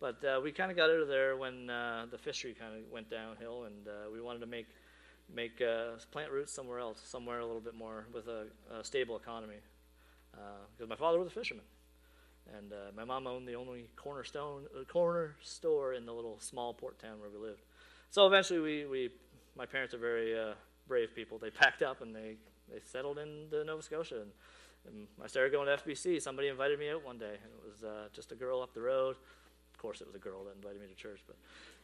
[0.00, 2.90] but uh, we kind of got out of there when uh, the fishery kind of
[2.90, 4.66] went downhill, and uh, we wanted to make
[5.34, 5.62] make
[6.10, 8.46] plant roots somewhere else, somewhere a little bit more with a,
[8.78, 9.56] a stable economy.
[10.76, 11.64] Because my father was a fisherman,
[12.56, 16.74] and uh, my mom owned the only cornerstone uh, corner store in the little small
[16.74, 17.62] port town where we lived.
[18.10, 19.10] So eventually, we, we
[19.56, 20.54] my parents are very uh,
[20.88, 21.38] brave people.
[21.38, 22.36] They packed up and they,
[22.70, 24.22] they settled into Nova Scotia.
[24.22, 24.30] And,
[24.86, 26.20] and I started going to FBC.
[26.20, 28.80] Somebody invited me out one day, and it was uh, just a girl up the
[28.80, 29.16] road.
[29.82, 31.36] Course, it was a girl that invited me to church, but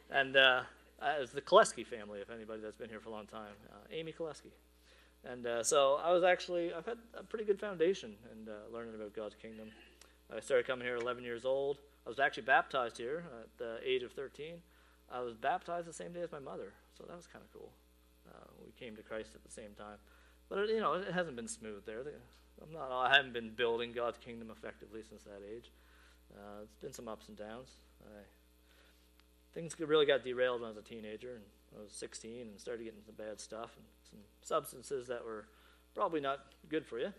[0.09, 0.61] and uh,
[1.01, 2.21] it was the Koleski family.
[2.21, 4.53] If anybody that's been here for a long time, uh, Amy Koleski.
[5.25, 9.13] And uh, so I was actually I've had a pretty good foundation and learning about
[9.13, 9.67] God's kingdom.
[10.33, 11.79] I started coming here 11 years old.
[12.05, 14.55] I was actually baptized here at the age of 13.
[15.11, 17.71] I was baptized the same day as my mother, so that was kind of cool.
[18.29, 19.97] Uh, we came to Christ at the same time,
[20.47, 22.03] but it, you know it hasn't been smooth there.
[22.61, 22.91] I'm not.
[22.91, 25.71] I haven't been building God's kingdom effectively since that age.
[26.33, 27.71] Uh, it's been some ups and downs.
[28.11, 28.23] I,
[29.53, 31.43] things really got derailed when I was a teenager, and
[31.77, 35.45] I was 16 and started getting some bad stuff and some substances that were
[35.95, 36.39] probably not
[36.69, 37.13] good for you.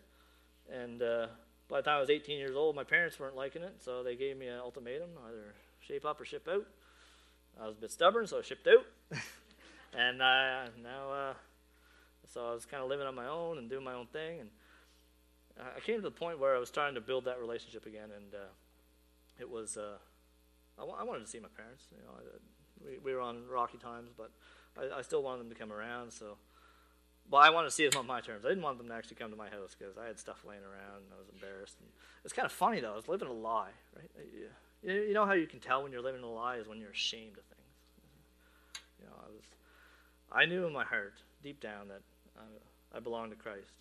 [0.72, 1.26] And uh,
[1.68, 4.16] by the time I was 18 years old, my parents weren't liking it, so they
[4.16, 6.66] gave me an ultimatum either shape up or ship out.
[7.60, 8.86] I was a bit stubborn, so I shipped out.
[9.96, 11.34] and uh, now, uh,
[12.32, 14.40] so I was kind of living on my own and doing my own thing.
[14.40, 14.50] And
[15.76, 18.34] I came to the point where I was trying to build that relationship again, and
[18.34, 18.48] uh,
[19.38, 19.98] it was, uh,
[20.80, 21.84] I, w- I wanted to see my parents.
[21.92, 22.22] You know, I,
[22.84, 24.30] we, we were on rocky times, but
[24.78, 26.38] I, I still wanted them to come around, so
[27.30, 28.44] well, I wanted to see them on my terms.
[28.44, 30.62] I didn't want them to actually come to my house because I had stuff laying
[30.62, 31.76] around and I was embarrassed.
[31.78, 31.88] And
[32.24, 32.92] it's kind of funny though.
[32.92, 34.10] I was living a lie, right?
[34.82, 36.90] You, you know how you can tell when you're living a lie is when you're
[36.90, 37.60] ashamed of things.
[38.98, 39.44] You know, I was,
[40.32, 42.02] I knew in my heart, deep down, that
[42.36, 43.78] I, I belonged to Christ.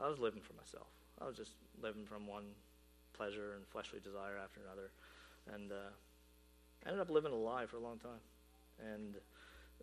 [0.00, 0.88] I was living for myself.
[1.20, 2.46] I was just living from one
[3.12, 4.90] pleasure and fleshly desire after another,
[5.54, 5.92] and uh,
[6.84, 8.20] I ended up living a lie for a long time.
[8.94, 9.14] And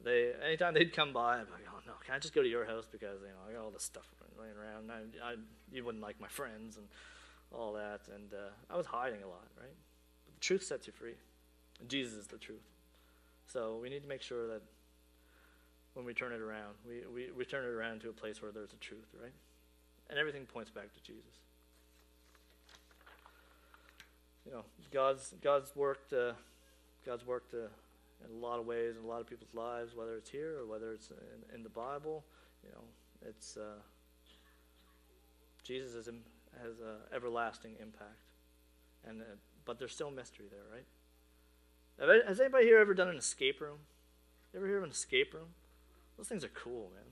[0.03, 2.49] they anytime they'd come by, I'd be like, "Oh no, can I just go to
[2.49, 4.05] your house because you know I got all this stuff
[4.39, 4.91] laying around.
[4.91, 5.35] I, I
[5.71, 6.87] you wouldn't like my friends and
[7.51, 9.75] all that, and uh, I was hiding a lot, right?
[10.25, 11.15] But the truth sets you free.
[11.79, 12.67] And Jesus is the truth.
[13.47, 14.61] So we need to make sure that
[15.93, 18.51] when we turn it around, we, we, we turn it around to a place where
[18.51, 19.33] there's a truth, right?
[20.09, 21.31] And everything points back to Jesus.
[24.45, 26.33] You know, God's God's worked uh,
[27.05, 27.67] God's worked uh,
[28.25, 30.65] in a lot of ways in a lot of people's lives, whether it's here or
[30.65, 32.23] whether it's in, in the Bible.
[32.63, 32.83] You know,
[33.27, 33.79] it's uh,
[35.63, 38.31] Jesus has, has an everlasting impact,
[39.07, 39.25] and uh,
[39.65, 40.85] but there's still mystery there, right?
[42.27, 43.79] Has anybody here ever done an escape room?
[44.53, 45.49] You ever hear of an escape room?
[46.17, 47.03] Those things are cool, man.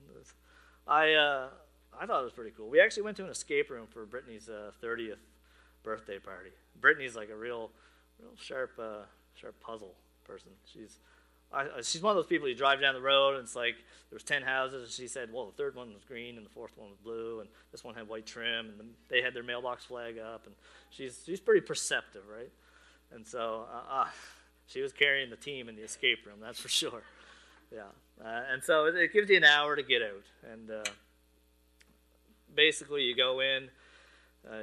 [0.86, 1.48] I uh,
[2.00, 2.68] I thought it was pretty cool.
[2.68, 5.18] We actually went to an escape room for Brittany's uh, 30th
[5.82, 6.50] birthday party.
[6.80, 7.70] Brittany's like a real,
[8.20, 9.02] real sharp, uh,
[9.40, 10.50] sharp puzzle person.
[10.72, 10.98] She's
[11.52, 13.76] I, she's one of those people you drive down the road and it's like
[14.10, 16.76] there's 10 houses and she said well the third one was green and the fourth
[16.76, 20.18] one was blue and this one had white trim and they had their mailbox flag
[20.18, 20.54] up and
[20.90, 22.50] she's she's pretty perceptive right
[23.12, 24.06] and so uh, uh,
[24.66, 27.02] she was carrying the team in the escape room that's for sure
[27.72, 27.80] yeah
[28.22, 30.84] uh, and so it, it, gives you an hour to get out and uh,
[32.54, 33.70] basically you go in
[34.46, 34.56] uh,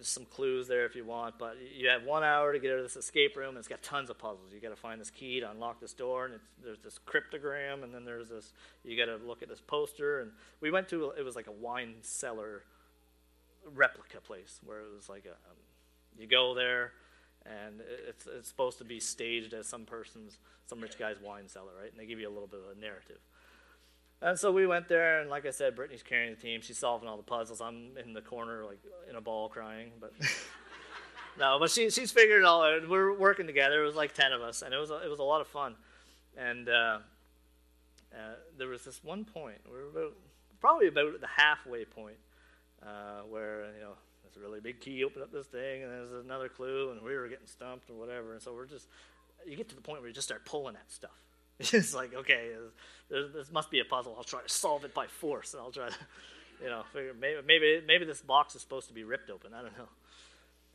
[0.00, 2.84] some clues there if you want, but you have one hour to get out of
[2.84, 3.56] this escape room.
[3.56, 4.52] It's got tons of puzzles.
[4.52, 7.94] You got to find this key to unlock this door, and there's this cryptogram, and
[7.94, 8.52] then there's this.
[8.84, 10.20] You got to look at this poster.
[10.20, 12.62] And we went to it was like a wine cellar
[13.74, 15.56] replica place where it was like a um,
[16.18, 16.92] you go there,
[17.44, 21.72] and it's it's supposed to be staged as some person's some rich guy's wine cellar,
[21.78, 21.90] right?
[21.90, 23.20] And they give you a little bit of a narrative.
[24.20, 26.60] And so we went there, and like I said, Brittany's carrying the team.
[26.60, 27.60] She's solving all the puzzles.
[27.60, 29.92] I'm in the corner, like in a ball, crying.
[30.00, 30.12] But
[31.38, 32.88] no, but she she's figured it all out.
[32.88, 33.82] We're working together.
[33.82, 35.46] It was like ten of us, and it was a, it was a lot of
[35.46, 35.76] fun.
[36.36, 36.98] And uh,
[38.12, 39.58] uh, there was this one point.
[39.66, 40.16] We were about
[40.60, 42.16] probably about the halfway point
[42.82, 43.94] uh, where you know
[44.24, 47.14] there's a really big key open up this thing, and there's another clue, and we
[47.14, 48.32] were getting stumped or whatever.
[48.32, 48.88] And so we're just
[49.46, 51.22] you get to the point where you just start pulling at stuff.
[51.72, 52.50] It's like okay,
[53.10, 54.14] this must be a puzzle.
[54.16, 55.94] I'll try to solve it by force, and I'll try to
[56.62, 59.52] you know figure maybe maybe maybe this box is supposed to be ripped open.
[59.54, 59.88] I don't know.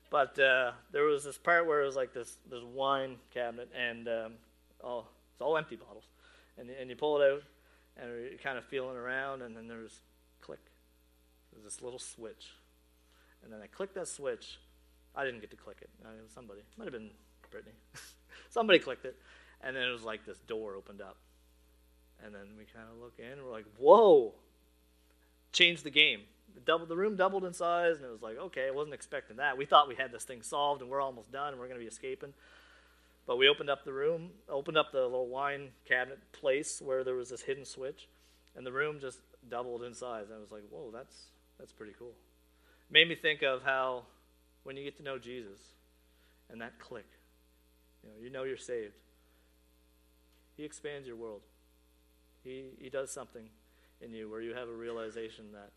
[0.10, 4.08] But uh, there was this part where it was like this this wine cabinet, and
[4.08, 4.34] um,
[4.84, 6.04] all it's all empty bottles,
[6.58, 7.44] and and you pull it out,
[7.98, 10.02] and you're kind of feeling around, and then there's
[10.42, 10.60] click,
[11.52, 12.52] there's this little switch,
[13.44, 14.60] and then I clicked that switch.
[15.16, 15.90] I didn't get to click it.
[16.04, 17.12] I mean, somebody might have been
[17.50, 17.76] Brittany.
[18.50, 19.16] somebody clicked it,
[19.64, 21.18] and then it was like this door opened up,
[22.24, 24.34] and then we kind of look in, and we're like, whoa,
[25.52, 26.22] changed the game
[26.54, 29.38] the double the room doubled in size, and it was like, okay, I wasn't expecting
[29.38, 29.58] that.
[29.58, 31.84] We thought we had this thing solved, and we're almost done, and we're going to
[31.84, 32.34] be escaping.
[33.26, 37.16] But we opened up the room, opened up the little wine cabinet place where there
[37.16, 38.08] was this hidden switch,
[38.56, 40.26] and the room just doubled in size.
[40.28, 41.16] And I was like, whoa, that's
[41.58, 42.14] that's pretty cool.
[42.92, 44.04] Made me think of how
[44.64, 45.60] when you get to know Jesus,
[46.50, 47.08] and that click,
[48.04, 48.94] you know, you know you're saved.
[50.56, 51.42] He expands your world.
[52.44, 53.50] He he does something
[54.02, 55.72] in you where you have a realization that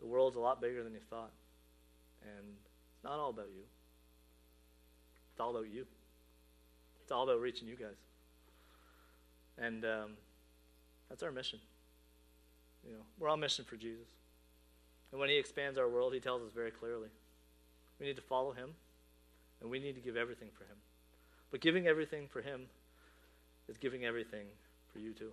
[0.00, 1.32] the world's a lot bigger than you thought.
[2.22, 2.46] And
[2.94, 3.62] it's not all about you.
[5.32, 5.86] It's all about you.
[7.02, 7.96] It's all about reaching you guys.
[9.56, 10.10] And um,
[11.08, 11.58] that's our mission.
[12.86, 14.08] You know, we're on mission for Jesus.
[15.10, 17.08] And when he expands our world, he tells us very clearly.
[17.98, 18.70] We need to follow him,
[19.60, 20.76] and we need to give everything for him.
[21.50, 22.66] But giving everything for him
[23.68, 24.46] is giving everything
[24.92, 25.30] for you too.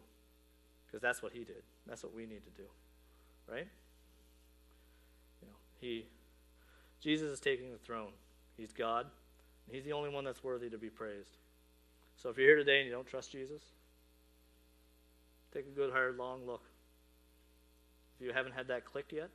[0.85, 1.63] Because that's what he did.
[1.87, 2.67] That's what we need to do.
[3.47, 3.67] Right?
[5.41, 6.05] You know, he,
[6.99, 8.11] Jesus is taking the throne.
[8.57, 9.07] He's God,
[9.67, 11.37] and He's the only one that's worthy to be praised.
[12.15, 13.61] So if you're here today and you don't trust Jesus,
[15.53, 16.63] take a good, hard, long look.
[18.17, 19.29] If you haven't had that clicked yet,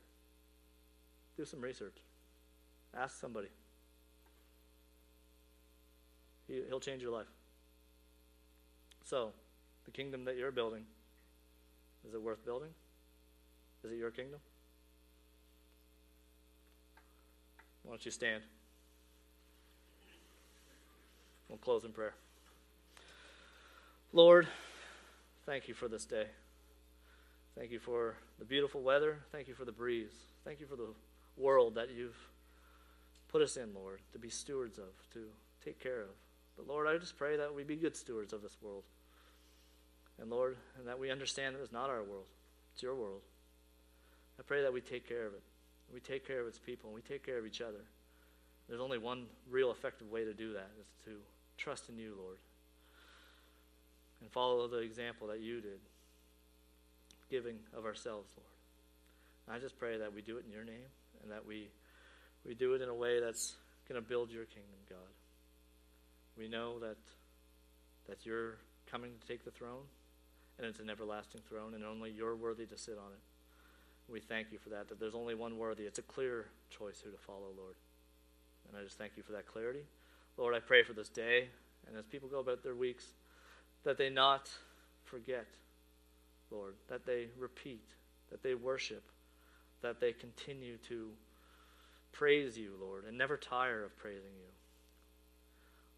[1.37, 1.97] do some research.
[2.97, 3.49] Ask somebody.
[6.47, 7.27] He, he'll change your life.
[9.11, 9.33] So,
[9.83, 10.85] the kingdom that you're building,
[12.07, 12.69] is it worth building?
[13.83, 14.39] Is it your kingdom?
[17.83, 18.41] Why don't you stand?
[21.49, 22.13] We'll close in prayer.
[24.13, 24.47] Lord,
[25.45, 26.27] thank you for this day.
[27.57, 29.19] Thank you for the beautiful weather.
[29.33, 30.13] Thank you for the breeze.
[30.45, 30.93] Thank you for the
[31.35, 32.29] world that you've
[33.27, 35.25] put us in, Lord, to be stewards of, to
[35.65, 36.15] take care of.
[36.55, 38.83] But Lord, I just pray that we be good stewards of this world.
[40.21, 42.25] And Lord, and that we understand that it's not our world,
[42.73, 43.21] it's your world.
[44.39, 45.41] I pray that we take care of it
[45.93, 47.83] we take care of its people, and we take care of each other.
[48.67, 51.11] There's only one real effective way to do that is to
[51.57, 52.37] trust in you, Lord,
[54.21, 55.79] and follow the example that you did,
[57.29, 58.47] giving of ourselves, Lord.
[59.47, 60.89] And I just pray that we do it in your name
[61.21, 61.69] and that we,
[62.45, 63.55] we do it in a way that's
[63.89, 64.99] going to build your kingdom, God.
[66.37, 66.97] We know that,
[68.07, 68.57] that you're
[68.89, 69.83] coming to take the throne,
[70.61, 73.19] and it's an everlasting throne, and only you're worthy to sit on it.
[74.11, 75.83] We thank you for that, that there's only one worthy.
[75.83, 77.75] It's a clear choice who to follow, Lord.
[78.67, 79.83] And I just thank you for that clarity.
[80.37, 81.47] Lord, I pray for this day,
[81.87, 83.05] and as people go about their weeks,
[83.83, 84.49] that they not
[85.03, 85.47] forget,
[86.51, 87.85] Lord, that they repeat,
[88.29, 89.03] that they worship,
[89.81, 91.09] that they continue to
[92.11, 94.51] praise you, Lord, and never tire of praising you.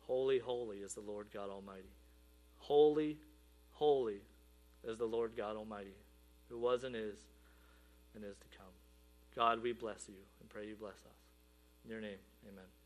[0.08, 1.92] Holy, holy is the Lord God Almighty.
[2.60, 3.18] Holy,
[3.74, 4.22] holy
[4.84, 5.96] is the Lord God Almighty,
[6.50, 7.18] who was and is
[8.16, 8.74] and is to come.
[9.36, 11.20] God, we bless you and pray you bless us.
[11.84, 12.83] In your name, amen.